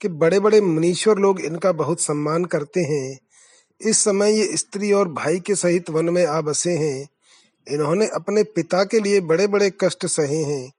[0.00, 3.18] कि बड़े बड़े मुनीश्वर लोग इनका बहुत सम्मान करते हैं।
[3.80, 7.08] इस समय ये स्त्री और भाई के सहित वन में आ बसे हैं।
[7.70, 10.72] इन्होंने अपने पिता के लिए बड़े बड़े कष्ट सहे हैं।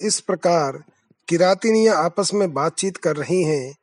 [0.00, 0.84] इस प्रकार
[1.28, 3.76] किरातिनियाँ आपस में बातचीत कर रही हैं।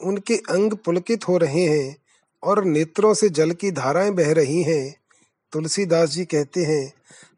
[0.00, 1.96] उनके अंग पुलकित हो रहे हैं
[2.42, 4.94] और नेत्रों से जल की धाराएँ बह रही हैं।
[5.52, 6.92] तुलसीदास जी कहते हैं,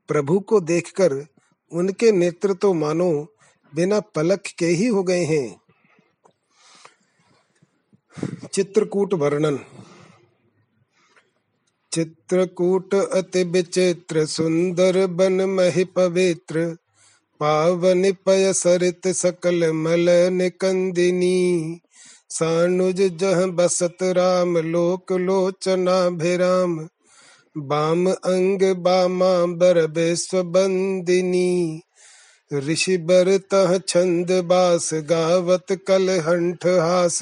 [0.09, 1.27] प्रभु को देखकर
[1.73, 3.35] उनके नेत्र तो मानो
[3.75, 5.61] बिना पलक के ही हो गए हैं।
[8.53, 9.59] चित्रकूट वर्णन।
[11.93, 16.77] चित्रकूट अति विचित्र, सुंदर बन महि पवित्र
[17.41, 21.81] पावन पय सरित सकल मल निकंदिनी,
[22.31, 26.89] सानुज जह बसत राम लोक लोचना भिराम,
[27.57, 29.87] बाम अंग बामा बर
[30.35, 31.81] बंदिनी।
[32.53, 37.19] ऋषि बर तह छंद बास गावत कल हंठ हास,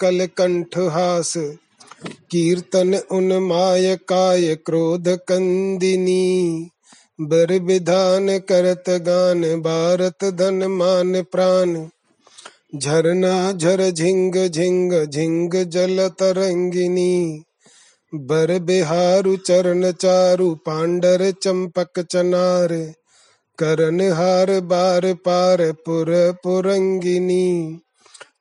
[0.00, 1.34] कल कंठ हास,
[2.30, 6.68] कीर्तन उन्माय काय क्रोध कंदिनी।
[7.20, 11.86] बर विधान करत गान, भारत धन मान प्राण।
[12.78, 17.42] झरना झर झिंग झिंग झिंग जल तरंगिनी।
[18.14, 22.92] बर बिहारु चरण चारु, पांडर चंपक चनार।
[23.58, 27.78] करन हार बार पार पुर पुरंगिनी।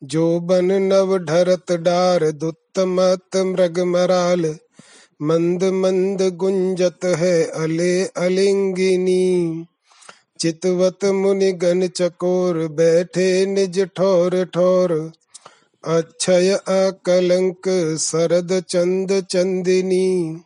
[0.03, 4.55] जो बन नव ढरत डार दुत्तमत मृग मराल।
[5.21, 9.65] मंद मंद गुंजत है अले अलिंगिनी।
[10.39, 15.11] चितवत मुनि गण चकोर बैठे निज ठोर ठोर।
[15.85, 20.41] अक्षय अकलंक शरद चंद चंदिनी।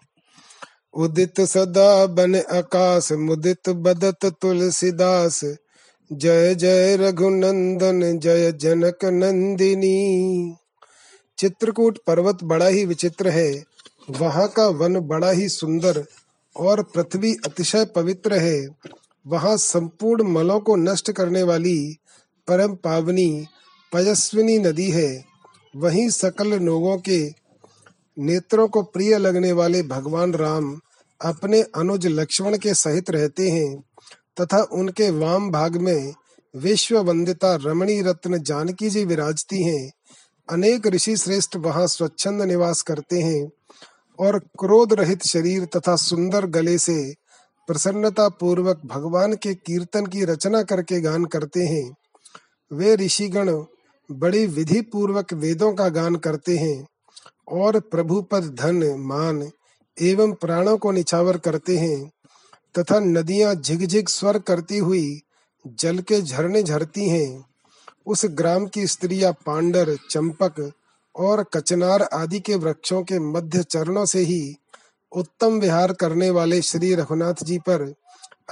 [0.94, 5.42] उदित सदा बन आकाश, मुदित बदत तुलसीदास।
[6.14, 10.56] जय जय रघुनंदन, जय जनक नंदिनी।
[11.38, 13.72] चित्रकूट पर्वत बड़ा ही विचित्र है।
[14.20, 16.06] वहाँ का वन बड़ा ही सुंदर
[16.56, 18.68] और पृथ्वी अतिशय पवित्र है।
[19.28, 21.98] वहाँ संपूर्ण मलों को नष्ट करने वाली
[22.48, 23.48] परम पावनी
[23.92, 25.24] पयस्विनी नदी है।
[25.76, 27.20] वहीं सकल लोगों के
[28.18, 30.80] नेत्रों को प्रिय लगने वाले भगवान राम
[31.22, 33.84] अपने अनुज लक्ष्मण के सहित रहते हैं
[34.42, 36.14] तथा उनके वाम भाग में
[36.56, 39.92] विश्व वंदिता रमणी रत्न जानकी जी विराजती हैं।
[40.50, 43.52] अनेक ऋषि श्रेष्ठ वहाँ स्वच्छंद निवास करते हैं।
[44.22, 47.14] और क्रोध रहित शरीर तथा सुंदर गले से
[47.68, 51.96] प्रसन्नता पूर्वक भगवान के कीर्तन की रचना करके गान करते हैं।
[52.72, 53.64] वे ऋषिगण
[54.12, 56.88] बड़ी विधि पूर्वक वेदों का गान करते हैं
[57.48, 59.52] और प्रभु पद धन, मान
[60.02, 62.12] एवं प्राणों को निछावर करते हैं
[62.76, 65.22] तथा नदियाँ झिग स्वर करती हुई
[65.68, 67.46] जल के झरने झरती हैं।
[68.06, 70.72] उस ग्राम की स्त्रियाँ पांडर, चंपक
[71.16, 74.56] और कचनार आदि के वृक्षों के मध्य चरणों से ही
[75.12, 77.94] उत्तम विहार करने वाले श्री रघुनाथ जी पर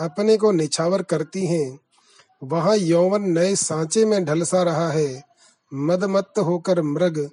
[0.01, 1.79] अपने को निछावर करती हैं।
[2.43, 5.23] वहाँ यौवन नए सांचे में ढलसा रहा है।
[5.73, 7.29] मदमत्त होकर मृग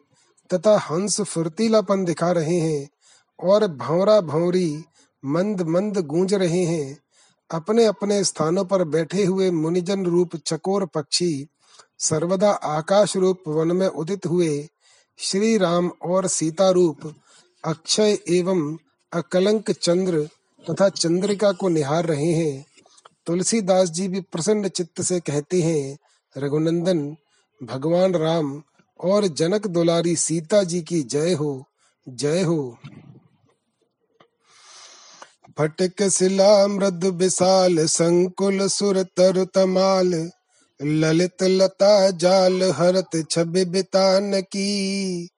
[0.50, 2.88] तथा हंस फुर्तीलापन दिखा रहे हैं
[3.38, 4.84] और भौरा भौरी
[5.24, 6.98] मंद मंद गूंज रहे हैं।
[7.50, 11.46] अपने अपने स्थानों पर बैठे हुए मुनिजन रूप चकोर पक्षी
[11.98, 14.68] सर्वदा आकाश रूप वन में उदित हुए
[15.18, 17.14] श्री राम और सीता रूप
[17.64, 18.78] अक्षय एवं
[19.12, 20.28] अकलंक चंद्र
[20.70, 22.66] तथा चंद्रिका को निहार रहे हैं।
[23.26, 25.98] तुलसीदास जी भी प्रसन्न चित्त से कहते हैं,
[26.36, 27.16] रघुनंदन,
[27.62, 28.62] भगवान राम
[29.00, 31.64] और जनक दुलारी सीता जी की जय हो
[32.08, 32.78] जय हो।
[35.58, 40.30] फटक शिला मृद विशाल, संकुल सुर तरु तमाल
[40.82, 45.28] ललित लता जाल हरत छवि बितान की,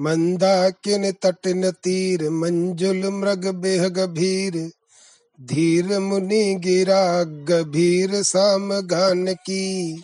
[0.00, 4.70] मंदा किन तट न तीर, मंजुल मृग बेह गभीर
[5.40, 10.02] धीर मुनि गिरा गभीर साम गान की।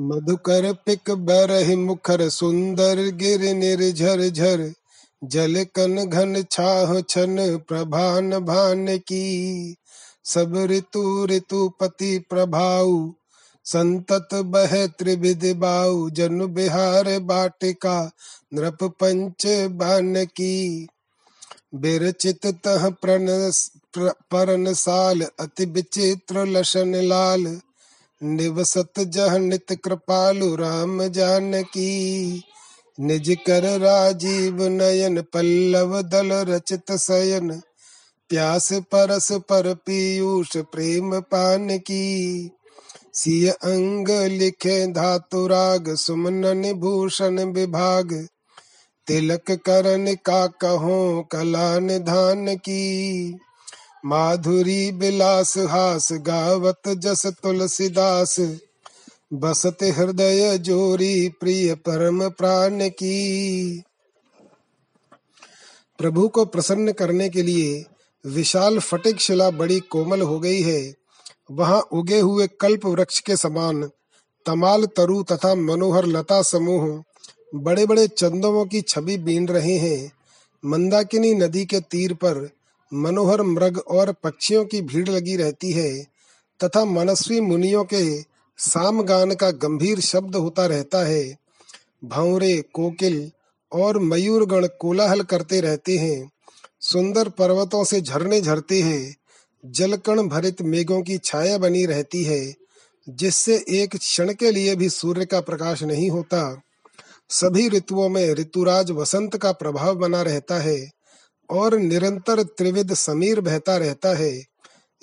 [0.00, 4.72] मधुकर पिक बरह मुखर सुंदर गिर निर्झर झर,
[5.24, 9.76] जल कन घन छाह छन प्रभान भान की।
[10.24, 13.12] सब ऋतु ऋतु पति प्रभाऊ।
[13.64, 18.10] संतत बह त्रिविध बाऊ, जन बिहार बाटिका,
[18.54, 20.88] नृप पंच बान की।
[21.74, 23.26] बिरचित तह प्रण
[23.98, 27.60] परन साल, अति विचित्र लशन लाल।
[28.22, 32.42] निवसत जह नित कृपालु, राम जान की।
[33.00, 37.62] निज कर राजीव नयन, पल्लव दल रचित सयन।
[38.30, 42.50] प्यास परस पर पीयूष प्रेम पान की।
[43.14, 48.28] सिय अंग लिखे धातु राग सुमन भूषण विभाग।
[49.06, 53.34] तिलक करन का कहो कला निधान की।
[54.06, 58.36] माधुरी बिलास हास गावत जस तुलसीदास।
[59.32, 63.82] बसत हृदय जोरी प्रिय परम प्राण की।
[65.98, 67.84] प्रभु को प्रसन्न करने के लिए
[68.26, 70.94] विशाल फटिक शिला बड़ी कोमल हो गई है।
[71.50, 73.90] वहाँ उगे हुए कल्प वृक्ष के समान
[74.46, 77.04] तमाल तरु तथा मनोहर लता समूह
[77.54, 80.12] बड़े बड़े चंदों की छवि बीन रहे हैं।
[80.64, 82.50] मंदाकिनी नदी के तीर पर
[82.94, 86.02] मनोहर मृग और पक्षियों की भीड़ लगी रहती है
[86.60, 88.22] तथा मनस्वी मुनियों के
[88.58, 91.38] सामगान का गंभीर शब्द होता रहता है।
[92.04, 93.30] भौरे कोकिल
[93.72, 96.30] और मयूरगण कोलाहल करते रहते हैं।
[96.80, 99.16] सुंदर पर्वतों से झरने झरते हैं,
[99.64, 102.54] जलकण भरित मेघों की छाया बनी रहती है,
[103.08, 106.62] जिससे एक क्षण के लिए भी सूर्य का प्रकाश नहीं होता।
[107.28, 110.90] सभी ऋतुओं में ऋतुराज वसंत का प्रभाव बना रहता है
[111.50, 114.44] और निरंतर त्रिविध समीर बहता रहता है।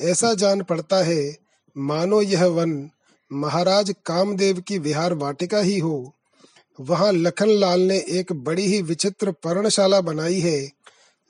[0.02, 1.38] ऐसा जान पड़ता है,
[1.78, 2.90] मानो यह वन
[3.34, 6.14] महाराज कामदेव की विहार वाटिका ही हो।
[6.80, 10.77] वहाँ लखन लाल ने एक बड़ी ही विचित्र पर्णशाला बनाई है।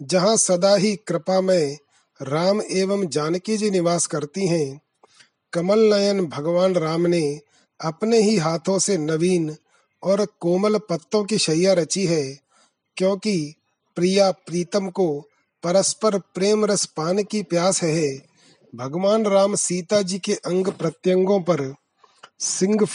[0.01, 1.77] जहाँ सदा ही कृपा में
[2.21, 4.81] राम एवं जानकी जी निवास करती हैं,
[5.53, 7.39] कमल नयन भगवान राम ने
[7.79, 9.55] अपने ही हाथों से नवीन
[10.03, 12.39] और कोमल पत्तों की शैया रची है,
[12.97, 13.53] क्योंकि
[13.97, 15.19] प्रिया प्रीतम को
[15.63, 18.09] परस्पर प्रेम रस पान की प्यास है।
[18.75, 21.73] भगवान राम सीता जी के अंग प्रत्यंगों पर
[22.39, 22.87] सिंह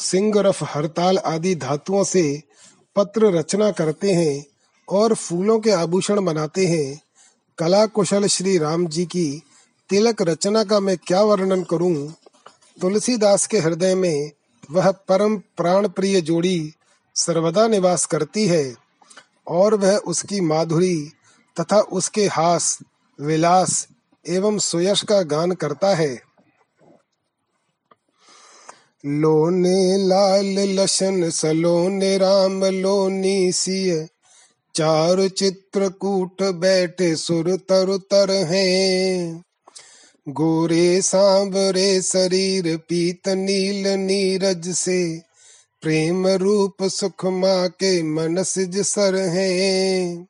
[0.00, 2.42] सिंह रफ हरताल आदि धातुओं से
[2.96, 4.44] पत्र रचना करते हैं।
[4.88, 7.00] और फूलों के आभूषण बनाते हैं।
[7.58, 9.42] कला कुशल श्री राम जी की
[9.88, 12.14] तिलक रचना का मैं क्या वर्णन करूँ?
[12.80, 14.30] तुलसीदास के हृदय में
[14.70, 16.72] वह परम प्राण प्रिय जोड़ी
[17.14, 18.74] सर्वदा निवास करती है
[19.48, 21.12] और वह उसकी माधुरी
[21.60, 22.78] तथा उसके हास,
[23.20, 23.88] विलास
[24.28, 26.22] एवं सुयश का गान करता है।
[29.06, 34.08] लोने लाल लशन, सलोने राम, लोनी सिय
[34.74, 39.42] चार चित्रकूट बैठे सुर तर तर हैं।
[40.28, 45.18] गोरे सांबरे शरीर पीत नील नीरज से,
[45.82, 50.26] प्रेम रूप सुख माँ के मन सिज सर है।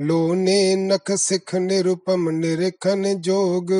[0.00, 3.72] लोने नख सिख निरुपम निरखन जोग,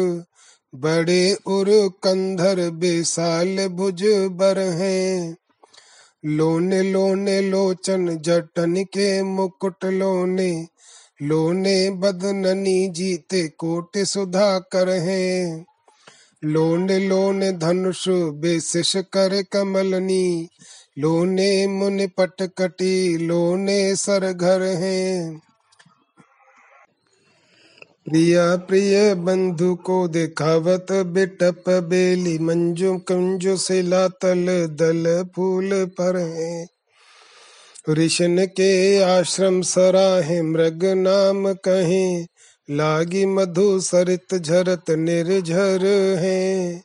[0.74, 5.36] बड़े उर कंधर बेसाल भुज बर हैं।
[6.24, 10.66] लोने लोने लोचन जटन के मुकुट लोने
[11.22, 15.64] लोने बदननी जीते कोट सुधा कर हैं
[16.44, 20.48] लोने लोने धनुष बेसिश कर कमलनी,
[20.98, 25.36] लोने मुन पटकटी लोने सर घर है
[28.06, 28.38] प्रिय
[28.68, 34.46] प्रिय बंधु को देखावत बिटप बेली मंजू कंजु सिला तल
[34.80, 36.18] दल फूल पर
[37.88, 42.22] ऋषन के आश्रम सराहे मृग नाम कहे,
[42.70, 45.86] लागी मधु सरित झरत निर्झर
[46.18, 46.82] है।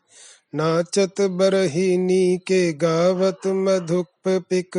[0.56, 4.78] नाचत बरहीनी के गावत मधुप पिक,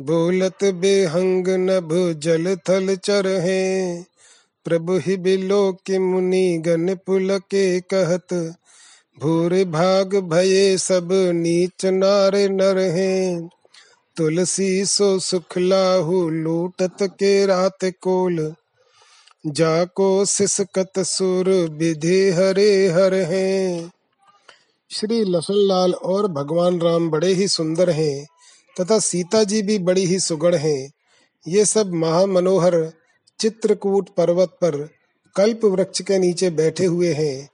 [0.00, 4.17] बोलत बेहंग नभ जल थल चर है
[4.64, 8.34] प्रभु ही बिलो के मुनि गण पुल के कहत,
[9.18, 13.48] भूरे भाग भये सब नीच नारे नर हैं।
[14.16, 18.54] तुलसी सो सुखलाहु लूटत के रात कोल
[19.46, 23.92] जाको सिसकत सुर विधि हरे हर हैं।
[24.90, 28.26] श्री लसन लाल और भगवान राम बड़े ही सुंदर हैं,
[28.76, 30.92] तथा सीता जी भी बड़ी ही सुगढ़ हैं।
[31.46, 32.92] ये सब महामनोहर
[33.40, 34.88] चित्रकूट पर्वत पर
[35.36, 37.48] कल्प वृक्ष के नीचे बैठे हुए हैं।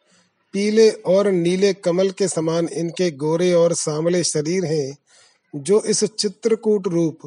[0.53, 4.99] पीले और नीले कमल के समान इनके गोरे और सांवले शरीर हैं,
[5.57, 7.19] जो इस चित्रकूट रूप,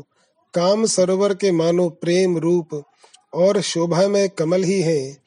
[0.54, 2.84] काम सरोवर के मानो प्रेम रूप
[3.34, 5.18] और शोभा में कमल ही है।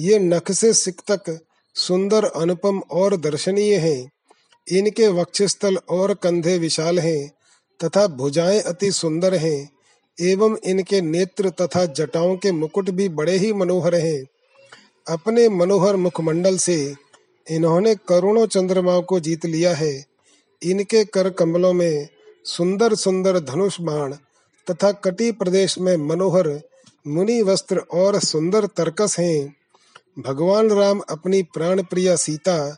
[0.00, 1.40] ये नख से सिक तक
[1.74, 4.10] सुंदर अनुपम और दर्शनीय हैं।
[4.72, 7.32] इनके वक्षस्थल और कंधे विशाल हैं
[7.84, 9.77] तथा भुजाएँ अति सुंदर हैं।
[10.20, 14.26] एवं इनके नेत्र तथा जटाओं के मुकुट भी बड़े ही मनोहर हैं।
[15.08, 16.94] अपने मनोहर मुखमंडल से
[17.50, 20.04] इन्होंने करोड़ों चंद्रमाओं को जीत लिया है।
[20.62, 22.08] इनके कर कमलों में
[22.44, 24.12] सुंदर सुंदर धनुष बाण
[24.70, 26.60] तथा कटी प्रदेश में मनोहर
[27.06, 29.56] मुनि वस्त्र और सुंदर तर्कस हैं।
[30.18, 32.76] भगवान राम अपनी प्राण प्रिय सीता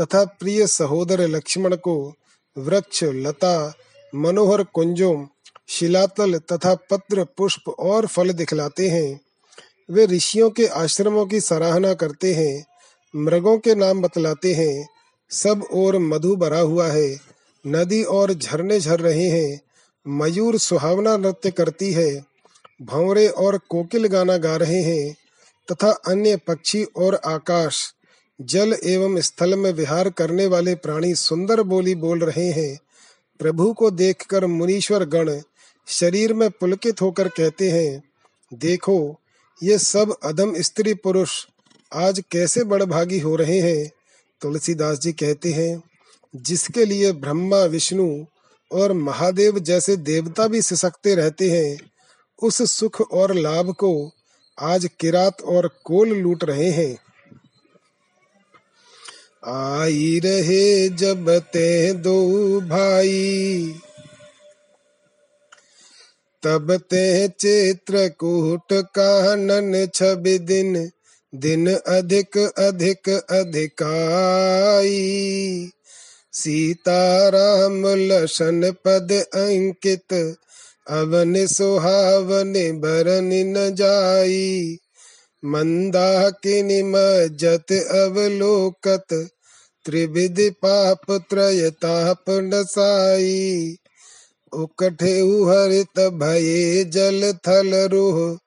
[0.00, 2.14] तथा प्रिय सहोदर लक्ष्मण को
[2.58, 3.74] वृक्ष, लता,
[4.14, 5.26] मनोहर कुंजों
[5.68, 9.20] शिलातल तथा पत्र, पुष्प और फल दिखलाते हैं।
[9.90, 12.66] वे ऋषियों के आश्रमों की सराहना करते हैं,
[13.16, 14.88] मृगों के नाम बतलाते हैं।
[15.30, 17.20] सब और मधु भरा हुआ है,
[17.66, 19.60] नदी और झरने झर रहे हैं,
[20.08, 22.24] मयूर सुहावना नृत्य करती है,
[22.82, 25.16] भंवरे और कोकिल गाना गा रहे हैं,
[25.72, 27.94] तथा अन्य पक्षी और आकाश,
[28.40, 32.78] जल एवं स्थल में विहार करने वाले प्राणी सुंदर बोली बोल रहे हैं।
[33.38, 35.40] प्रभु को देखकर मुनीश्वर गण
[35.88, 38.02] शरीर में पुलकित होकर कहते हैं,
[38.54, 39.20] देखो,
[39.62, 41.46] ये सब अदम स्त्री पुरुष
[41.94, 43.90] आज कैसे बड़भागी हो रहे हैं?
[44.40, 45.82] तुलसीदास जी कहते हैं,
[46.36, 48.24] जिसके लिए ब्रह्मा, विष्णु
[48.72, 51.78] और महादेव जैसे देवता भी सिसकते रहते हैं,
[52.42, 54.10] उस सुख और लाभ को
[54.58, 56.98] आज किरात और कोल लूट रहे हैं।
[59.46, 63.74] आई रहे जब ते दो भाई
[66.48, 70.90] तब ते चित्रकूट कानन छबि दिन
[71.34, 74.10] दिन अधिक अधिक अधिकाई।
[76.32, 80.36] सीता राम लशन पद अंकित,
[80.88, 84.78] अवन सुहावन बरन न जाई।
[85.44, 89.28] मंदाकिनी मज्जत अवलोकत,
[89.84, 93.76] त्रिविधि पाप त्रय ताप नसाई।
[94.52, 98.38] उकठे हरित भये जल थल रोह,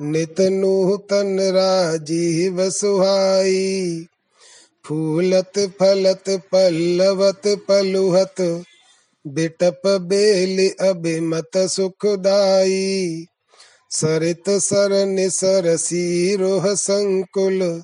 [0.00, 4.06] नित नूतन राजीव सुहाई।
[4.86, 8.64] फूलत फलत पल्लवत पलुहत,
[9.26, 13.24] बिटप बेल अभिमत सुखदाई।
[13.90, 17.82] सरित सरन सरसी रोह संकुल,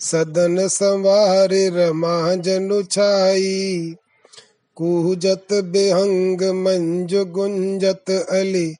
[0.00, 3.94] सदन संवार रमा जनु छाई।
[4.76, 8.74] कुजत बेहंग मंजु गुंजत अली,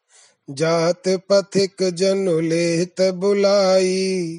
[0.50, 4.38] जात पथिक जनु लेत बुलाई।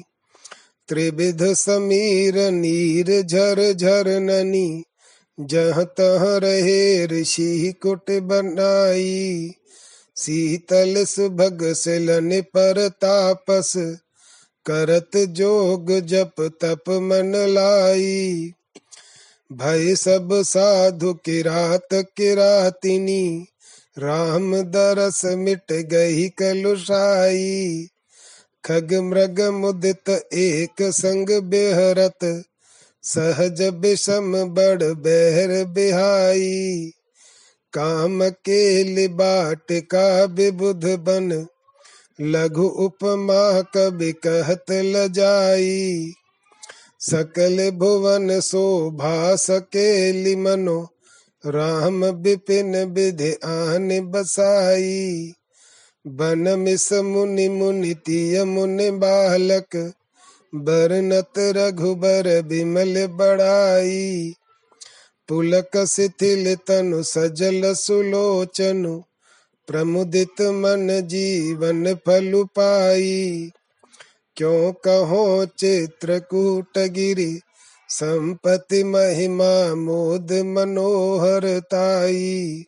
[0.88, 4.84] त्रिविध समीर नीर झर झर ननी,
[5.40, 9.50] जह तह रहे ऋषि कुट बनाई।
[10.16, 13.72] शीतल सुभग सिलन पर तापस,
[14.66, 18.52] करत जोग जप तप मन लाई।
[19.52, 23.46] भय सब साधु किरात किरातिनी
[23.98, 27.86] राम दरस मिट गई कलुषाई।
[28.64, 32.44] खग मृग मुदित एक संग बेहरत,
[33.02, 36.90] सहज विषम बड़ बहर बिहाई।
[37.72, 41.46] काम के लिबाट का विबुध बन,
[42.20, 46.12] लघु उपमा कवि कहत ल जाई
[47.10, 50.88] सकल भुवन शोभा सकेली मनो,
[51.46, 55.32] राम विपिन विधि आन बसाई।
[56.06, 59.92] बन मिस मुनि मुनि तिय मुनि बालक,
[60.54, 64.34] बरनत रघुबर बिमल बड़ाई।
[65.28, 69.02] पुलक शिथिल तनु सजल सुलोचनु,
[69.66, 73.50] प्रमुदित मन जीवन फल पाई।
[74.36, 77.40] क्यों कहो चित्रकूट गिरी
[77.88, 82.64] संपत्ति, महिमा, मोद मनोहरताई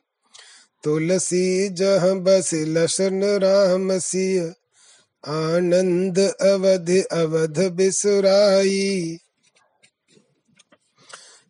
[0.84, 4.54] तुलसी, जह, बस, लसन, राम सिय
[5.26, 9.18] आनंद, अवध अवध, बिसुराई।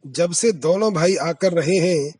[0.06, 2.14] जब से दोनों भाई आकर रहे हैं,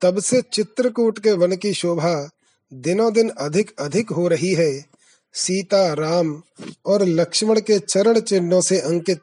[0.00, 2.30] तब से चित्रकूट के वन की शोभा
[2.74, 4.91] दिनों दिन अधिक अधिक हो रही है।
[5.34, 6.42] सीता, राम
[6.86, 9.20] और लक्ष्मण के चरण चिन्हों से अंकित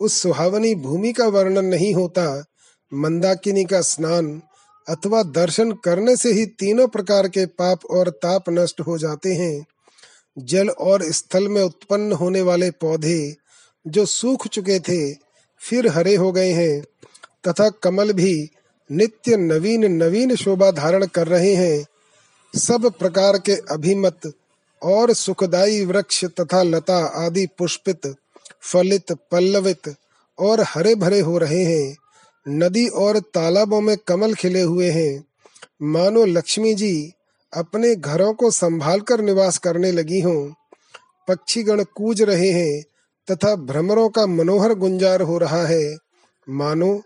[0.00, 2.44] उस सुहावनी भूमि का वर्णन नहीं होता।
[2.94, 4.42] मंदाकिनी का स्नान
[4.88, 9.66] अथवा दर्शन करने से ही तीनों प्रकार के पाप और ताप नष्ट हो जाते हैं।
[10.38, 13.36] जल और स्थल में उत्पन्न होने वाले पौधे
[13.86, 15.14] जो सूख चुके थे,
[15.58, 16.82] फिर हरे हो गए हैं,
[17.48, 18.50] तथा कमल भी
[18.90, 21.86] नित्य नवीन नवीन शोभा धारण कर रहे हैं।
[22.54, 24.20] सब प्रकार के अभिमत
[24.84, 28.14] और सुखदाई वृक्ष तथा लता आदि पुष्पित,
[28.60, 29.94] फलित, पल्लवित
[30.38, 31.96] और हरे भरे हो रहे हैं।
[32.48, 35.24] नदी और तालाबों में कमल खिले हुए हैं।
[35.82, 37.12] मानो लक्ष्मी जी
[37.56, 40.52] अपने घरों को संभाल कर निवास करने लगी हों।
[41.28, 42.82] पक्षीगण कूज रहे हैं
[43.30, 45.96] तथा भ्रमरों का मनोहर गुंजार हो रहा है।
[46.48, 47.02] मानो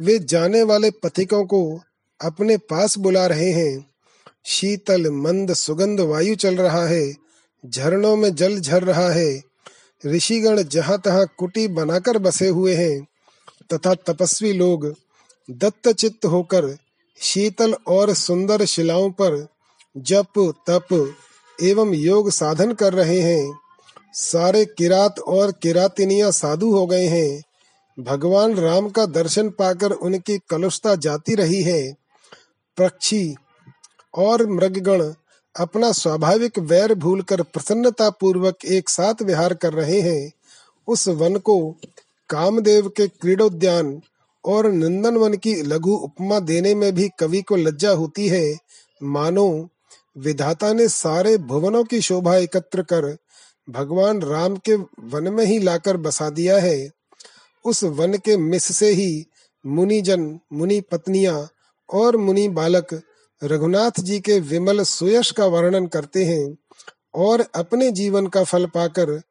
[0.00, 1.80] वे जाने वाले पथिकों को
[2.20, 3.91] अपने पास बुला रहे हैं।
[4.44, 7.14] शीतल मंद सुगंध वायु चल रहा है,
[7.66, 9.42] झरनों में जल झर रहा है।
[10.06, 13.06] ऋषिगण जहाँ तहाँ कुटी बनाकर बसे हुए हैं,
[13.72, 14.94] तथा तपस्वी लोग
[15.50, 16.76] दत्त चित्त होकर
[17.20, 19.46] शीतल और सुंदर शिलाओं पर
[19.96, 21.14] जप, तप
[21.62, 23.58] एवं योग साधन कर रहे हैं।
[24.14, 27.42] सारे किरात और किरातिनिया साधु हो गए हैं।
[28.00, 31.94] भगवान राम का दर्शन पाकर उनकी कलुषता जाती रही है।
[32.78, 33.36] पक्षी
[34.14, 35.14] और मृगगण
[35.56, 40.32] अपना स्वाभाविक वैर भूलकर प्रसन्नता पूर्वक एक साथ विहार कर रहे हैं।
[40.88, 41.76] उस वन को
[42.30, 44.02] कामदेव के क्रीडोद्यान
[44.44, 48.58] और नंदन वन की लघु उपमा देने में भी कवि को लज्जा होती है।
[49.02, 49.68] मानो,
[50.18, 53.16] विधाता ने सारे भुवनों की शोभा एकत्र कर
[53.70, 56.90] भगवान राम के वन में ही लाकर बसा दिया है।
[57.64, 59.26] उस वन के मिस से ही
[59.66, 61.48] मुनि जन मुनि पत्नियाँ
[61.92, 63.02] और मुनि बालक
[63.44, 66.56] रघुनाथ जी के विमल सुयश का वर्णन करते हैं
[67.14, 69.22] और अपने जीवन का फल पाकर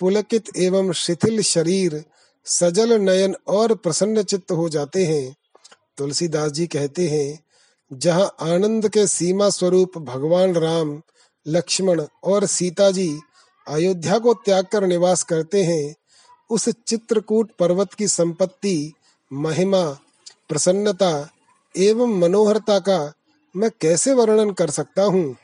[0.00, 2.04] पुलकित एवं शिथिल शरीर,
[2.44, 5.36] सजल नयन और प्रसन्न चित्त हो जाते हैं।
[5.96, 7.40] तुलसीदास जी कहते हैं,
[7.92, 11.02] जहाँ आनंद के सीमा स्वरूप भगवान राम,
[11.46, 13.20] लक्ष्मण और सीता जी
[13.68, 15.94] अयोध्या को त्याग कर निवास करते हैं,
[16.50, 18.92] उस चित्रकूट पर्वत की संपत्ति,
[19.32, 19.98] महिमा,
[20.48, 21.30] प्रसन्नता
[21.76, 23.12] एवं मनोहरता का
[23.56, 25.36] मैं कैसे वर्णन कर सकता हूँ?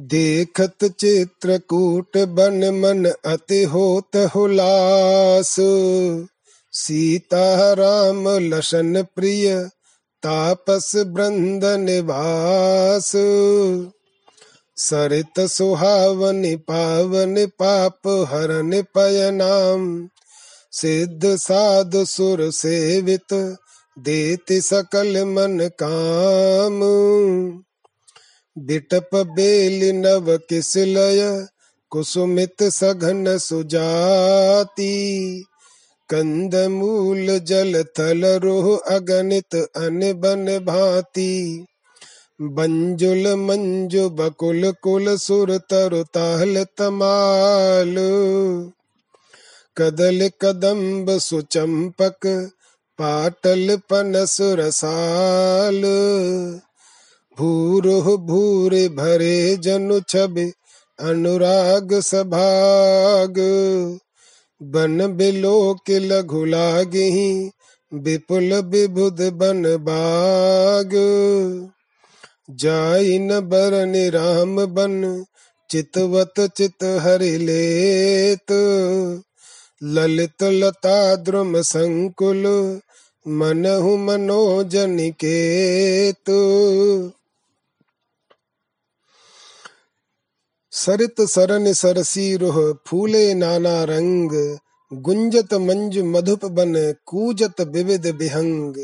[0.00, 5.56] देखत चित्रकूट बन मन अति होत हुलास।
[6.72, 9.64] सीता राम लसन प्रिय,
[10.22, 13.12] तापस वृंद निवास।
[14.76, 20.08] सरित सुहावन पावन पाप हरन पयनाम
[20.72, 23.56] सिद्ध साध सुर सेवित
[23.98, 26.80] देति सकल मन काम।
[28.58, 31.46] बिटप बेल नव किस लय,
[31.90, 35.04] कुसुमित सघन सुजाति।
[36.10, 41.66] कंद मूल जल थल रोह अगणित अन बन भांति।
[42.42, 47.94] बंजुल मंजु बकुल कुल सुर तरु ताहल तमाल।
[49.78, 52.50] कदल कदम्ब सुचंपक
[53.02, 55.82] पाटल पनस रसाल
[57.38, 60.52] भूरुह भूर भरे जनु छबि
[61.00, 63.34] अनुराग सभाग।
[64.62, 67.50] बन बिलो के लघु लागे
[67.94, 70.90] विपुल विभुद बन बाग।
[72.50, 75.24] जाई न बरन राम बन,
[75.70, 78.52] चितवत चित हरि लेत।
[79.84, 82.42] ललित लता द्रुम संकुल
[83.26, 86.38] मनहु मनोजन केतु
[90.72, 94.58] सरित सरन सरसी रुह फूले नाना रंग।
[94.92, 96.74] गुंजत मंज मधुप बन
[97.06, 98.74] कूजत विविध विहंग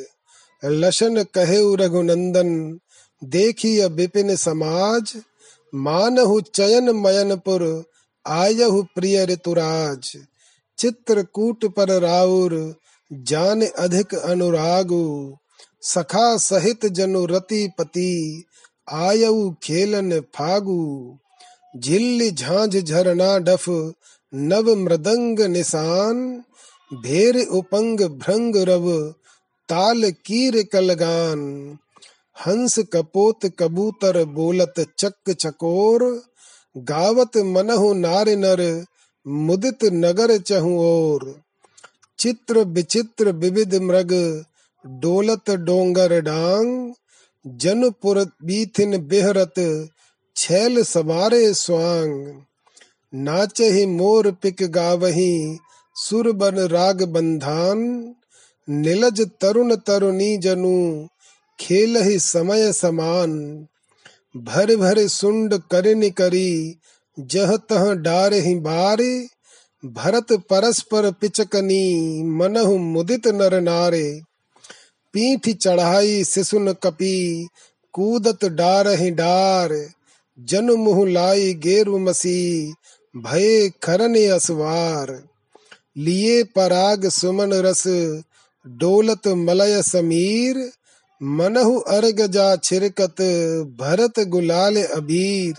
[0.64, 2.78] लशन कहे रघुनंदन,
[3.24, 5.12] देखिय विपिन समाज।
[5.74, 7.84] मानहु चयन मयनपुर
[8.26, 10.16] आयहु प्रिय ऋतुराज।
[10.78, 12.74] चित्रकूट पर राउर
[13.12, 15.34] जान अधिक अनुरागु,
[15.82, 18.44] सखा सहित जनु रति पति
[18.92, 21.16] आयु खेलन फागु।
[21.76, 23.92] झिल्ली झांझ झरना डफ,
[24.34, 26.42] नव मृदंग निशान।
[26.94, 29.14] भेर उपंग भ्रंग रव,
[29.68, 31.72] ताल कीर कलगान।
[32.46, 36.22] हंस कपोत कबूतर बोलत चक चकोर।
[36.76, 38.84] गावत मनहु नार नर,
[39.28, 41.47] मुदित नगर चहु और
[42.18, 44.44] चित्र विचित्र विविध मृग,
[44.86, 46.92] डोलत डोंगर डांग
[47.46, 49.88] जनपुर बीथिन बेहरत,
[50.36, 52.42] छैल समारे स्वांग।
[53.14, 55.58] नाचे ही मोर पिक गावही,
[55.94, 58.12] सुरबन राग बंधान।
[58.70, 61.06] निलज तरुण तरुणी जनु
[61.60, 63.30] खेल ही समय समान।
[64.36, 66.78] भर भर सुंड करिन करी,
[67.20, 69.28] जह तह डार ही बारे
[69.84, 74.20] भरत परस्पर पिचकनी, मनहु मुदित नर नारे।
[75.12, 77.48] पीठ चढ़ाई शिशुन कपी,
[77.92, 79.88] कूदत डार ही डार।
[80.40, 82.74] जन मुह लाई गेरु मसी,
[83.16, 85.22] भय खरन असवार।
[85.96, 87.84] लिए पराग सुमन रस,
[88.66, 90.70] डोलत मलय समीर।
[91.22, 93.16] मनहु अर्ग जा छिरकत,
[93.80, 95.54] भरत गुलाल अबीर।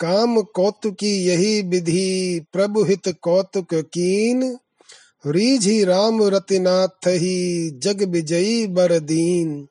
[0.00, 4.58] काम कौतुकी यही विधि, प्रभु हित कौतुक कीन।
[5.26, 9.66] रीझी राम रतिनाथ ही, जग विजयी बर दीन।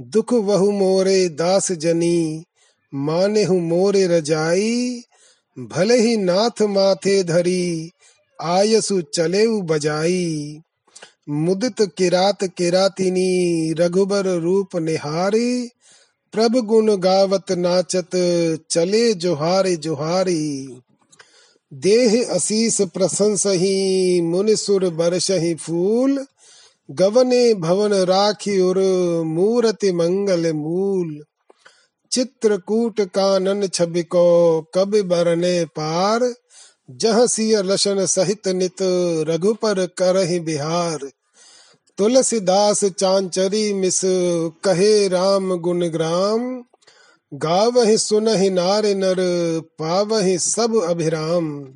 [0.00, 2.44] दुख वहु मोरे दास जनी
[2.94, 5.02] माने हु मोरे रजाई।
[5.58, 7.90] भले ही नाथ माथे धरी,
[8.42, 10.60] आयसु चले बजाई।
[11.28, 15.70] मुदित किरात किरातिनी, रघुबर रूप निहारी।
[16.32, 18.10] प्रभ गुण गावत नाचत,
[18.70, 20.80] चले जोहारे जोहारी।
[21.74, 26.26] देह असीस प्रशंस ही मुनिसुर बरस ही फूल।
[26.90, 28.78] गवने भवन राखी उर,
[29.24, 31.22] मूर्ति मंगल मूल।
[32.10, 36.34] चित्रकूट कानन छबिको, कब बरने पार।
[36.90, 38.76] जह सिय लशन सहित नित,
[39.28, 40.98] रघुपर करहि बिहार।
[42.00, 44.00] तुलसीदास चांचरी मिस
[44.64, 46.64] कहे राम गुण ग्राम।
[47.34, 49.16] गावहि सुनहि नार नर,
[49.78, 51.68] पावहि सब अभिराम।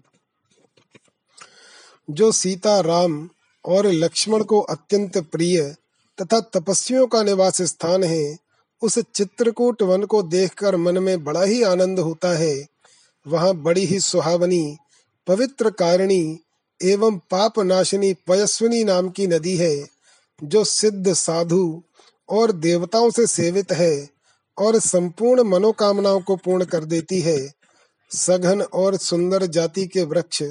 [2.10, 3.28] जो सीता राम
[3.64, 5.76] और लक्ष्मण को अत्यंत प्रिय
[6.22, 8.38] तथा तपस्वियों का निवास स्थान है,
[8.82, 12.66] उस चित्रकूट वन को देखकर मन में बड़ा ही आनंद होता है।
[13.28, 14.76] वहाँ बड़ी ही सुहावनी,
[15.26, 16.38] पवित्र कारिणी
[16.82, 19.93] एवं पाप नाशिनी पयस्विनी नाम की नदी है।
[20.42, 21.82] जो सिद्ध साधु
[22.28, 24.08] और देवताओं से सेवित है
[24.58, 27.52] और संपूर्ण मनोकामनाओं को पूर्ण कर देती है,
[28.10, 30.42] सघन और सुंदर जाति के वृक्ष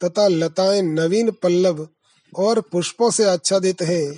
[0.00, 1.88] तथा लताएँ नवीन पल्लव
[2.36, 4.14] और पुष्पों से आच्छादित हैं,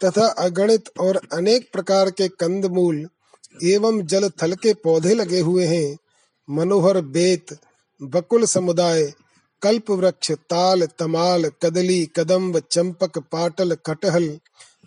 [0.00, 3.08] तथा अगणित और अनेक प्रकार के कंदमूल
[3.62, 5.96] एवं जल थल के पौधे लगे हुए हैं।
[6.50, 7.58] मनोहर बेत,
[8.02, 9.12] बकुल समुदाय
[9.64, 14.38] कल्प वृक्ष ताल, तमाल, कदली कदम्ब चंपक, पाटल, कटहल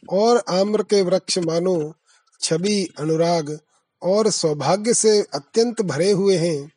[0.10, 1.94] और आम्र के वृक्ष मानो
[2.42, 3.60] छवि अनुराग
[4.02, 6.72] और सौभाग्य से अत्यंत भरे हुए हैं।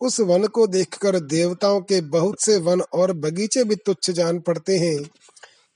[0.00, 4.76] उस वन को देखकर देवताओं के बहुत से वन और बगीचे भी तुच्छ जान पड़ते
[4.78, 4.98] हैं।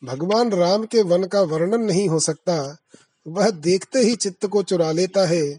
[0.04, 2.76] भगवान राम के वन का वर्णन नहीं हो सकता।
[3.26, 5.58] वह देखते ही चित्त को चुरा लेता है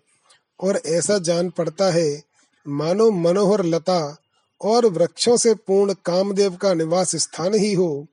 [0.59, 2.24] और ऐसा जान पड़ता है,
[2.68, 4.18] मानो मनोहर लता
[4.62, 8.08] और वृक्षों से पूर्ण कामदेव का निवास स्थान ही हो,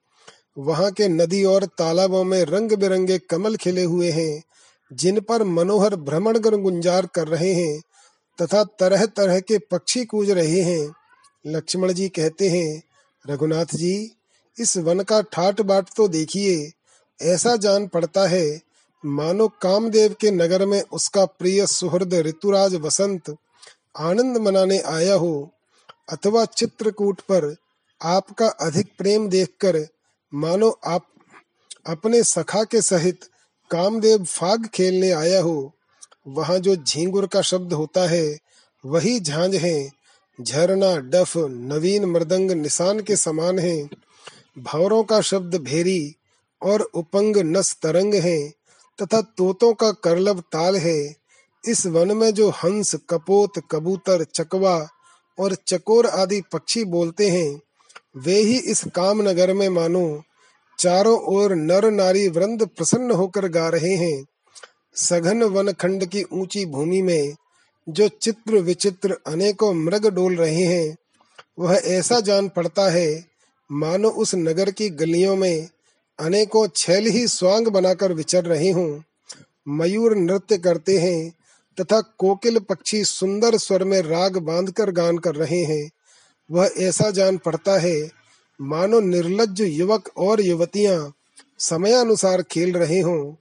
[0.58, 4.42] वहाँ के नदी और तालाबों में रंग बिरंगे कमल खिले हुए हैं,
[4.92, 7.80] जिन पर मनोहर भ्रमण गुंजार कर रहे हैं,
[8.42, 10.94] तथा तरह तरह के पक्षी कूज रहे हैं।
[11.46, 12.82] लक्ष्मण जी कहते हैं,
[13.30, 14.12] रघुनाथ जी,
[14.58, 16.72] इस वन का ठाट बाट तो देखिए,
[17.22, 18.60] ऐसा जान पड़ता है,
[19.04, 23.36] मानो कामदेव के नगर में उसका प्रिय सुहृद ऋतुराज वसंत
[23.98, 25.52] आनंद मनाने आया हो
[26.08, 27.56] अथवा चित्रकूट पर
[28.02, 29.86] आपका अधिक प्रेम देखकर
[30.34, 31.06] मानो आप
[31.86, 33.20] अपने सखा के सहित
[33.70, 35.72] कामदेव फाग खेलने आया हो,
[36.28, 38.38] वहाँ जो झींगुर का शब्द होता है,
[38.86, 39.90] वही झांझ है।
[40.40, 43.88] झरना, डफ, नवीन मृदंग निशान के समान है।
[44.58, 46.16] भवरों का शब्द भेरी
[46.62, 48.50] और उपंग नस तरंग है,
[49.02, 51.16] तथा तोतों का करलब ताल है।
[51.64, 54.88] इस वन में जो हंस, कपोत, कबूतर, चकवा
[55.40, 57.60] और चकोर आदि पक्षी बोलते हैं,
[58.16, 60.22] वे ही इस काम नगर में मानो,
[60.78, 64.24] चारों ओर नर नारी वृंद प्रसन्न होकर गा रहे हैं।
[64.94, 67.34] सघन वन खंड की ऊँची भूमि में,
[67.88, 70.96] जो चित्र विचित्र अनेकों मृग डोल रहे हैं,
[71.58, 73.24] वह ऐसा जान पड़ता है,
[73.72, 75.68] मानो उस नगर की गलियों में
[76.18, 79.00] अनेकों छैल ही स्वांग बनाकर विचर रहे हों।
[79.68, 81.32] मयूर नृत्य करते हैं
[81.80, 85.90] तथा कोकिल पक्षी सुंदर स्वर में राग बांधकर गान कर रहे हैं।
[86.50, 88.10] वह ऐसा जान पड़ता है,
[88.60, 91.12] मानो निर्लज युवक और युवतियाँ
[91.58, 93.34] समयानुसार खेल रहे हों।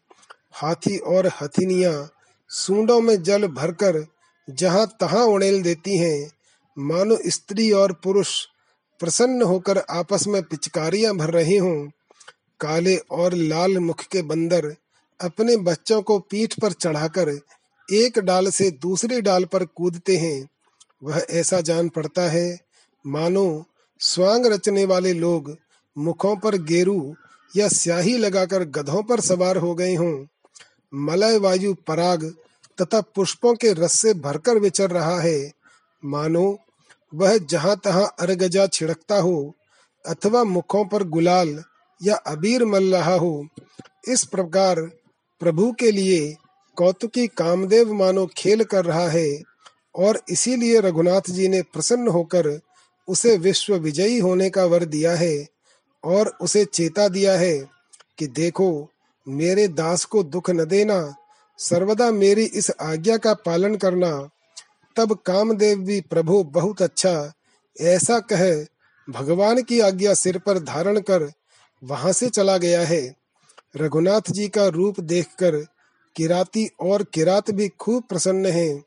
[0.52, 2.10] हाथी और हथिनिया
[2.50, 4.06] सूंडों में जल भरकर
[4.50, 6.32] जहाँ तहां उड़ेल देती हैं,
[6.78, 8.46] मानो स्त्री और पुरुष
[9.00, 11.90] प्रसन्न होकर आपस में पिचकारियाँ भर रहे हों।
[12.60, 14.76] काले और लाल मुख के बंदर
[15.20, 17.30] अपने बच्चों को पीठ पर चढ़ाकर
[17.94, 20.50] एक डाल से दूसरी डाल पर कूदते हैं,
[21.04, 22.60] वह ऐसा जान पड़ता है,
[23.06, 23.66] मानो
[24.00, 25.56] स्वांग रचने वाले लोग
[25.98, 27.16] मुखों पर गेरू
[27.58, 30.26] या स्याही लगाकर गधों पर सवार हो गए हों।
[30.94, 32.24] मलय वायु पराग
[32.82, 35.52] तथा पुष्पों के रस से भरकर विचर रहा है।
[36.04, 36.58] मानो
[37.14, 39.56] वह जहाँ तहां अरगजा छिड़कता हो,
[40.06, 41.64] अथवा मुखों पर गुलाल
[42.02, 43.48] या अबीर मल रहा हो,
[44.08, 44.82] इस प्रकार
[45.42, 46.36] प्रभु के लिए
[46.80, 49.42] कौतुकी कामदेव मानो खेल कर रहा है
[49.96, 52.60] और इसीलिए रघुनाथ जी ने प्रसन्न होकर
[53.08, 55.48] उसे विश्व विजयी होने का वर दिया है
[56.04, 57.70] और उसे चेता दिया है
[58.18, 58.90] कि देखो,
[59.28, 61.16] मेरे दास को दुख न देना,
[61.58, 64.30] सर्वदा मेरी इस आज्ञा का पालन करना,
[64.96, 67.34] तब कामदेव भी प्रभु बहुत अच्छा
[67.82, 68.66] ऐसा कह
[69.10, 71.32] भगवान की आज्ञा सिर पर धारण कर
[71.84, 73.16] वहाँ से चला गया है।
[73.76, 75.66] रघुनाथ जी का रूप देखकर
[76.16, 78.84] किराती और किरात भी खूब प्रसन्न हैं।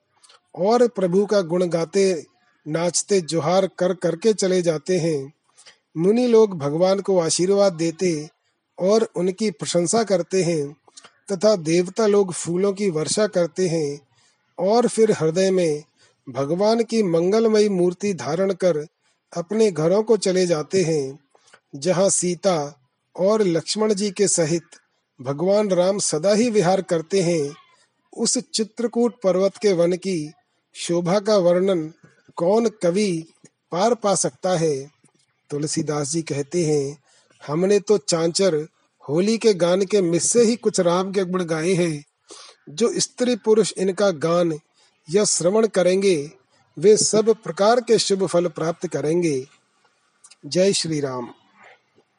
[0.55, 2.27] और प्रभु का गुण गाते,
[2.69, 5.33] नाचते, जोहार कर करके चले जाते हैं।
[5.97, 8.29] मुनि लोग भगवान को आशीर्वाद देते
[8.79, 10.77] और उनकी प्रशंसा करते हैं
[11.33, 14.01] तथा देवता लोग फूलों की वर्षा करते हैं।
[14.59, 15.83] और फिर हृदय में
[16.29, 18.87] भगवान की मंगलमयी मूर्ति धारण कर
[19.37, 21.19] अपने घरों को चले जाते हैं,
[21.77, 24.63] जहाँ सीता और लक्ष्मण जी के सहित
[25.21, 27.55] भगवान राम सदा ही विहार करते हैं।
[28.17, 30.33] उस चित्रकूट पर्वत के वन की
[30.75, 31.93] शोभा का वर्णन
[32.37, 33.27] कौन कवि
[33.73, 34.91] पार पा सकता है?
[35.51, 37.03] तुलसीदास जी कहते हैं,
[37.47, 38.67] हमने तो चांचर
[39.09, 42.05] होली के गान के मिस्से ही कुछ राम के गुण गाए हैं।
[42.69, 44.59] जो स्त्री पुरुष इनका गान
[45.11, 46.31] या श्रवण करेंगे,
[46.79, 49.47] वे सब प्रकार के शुभ फल प्राप्त करेंगे।
[50.47, 51.35] जय श्री राम।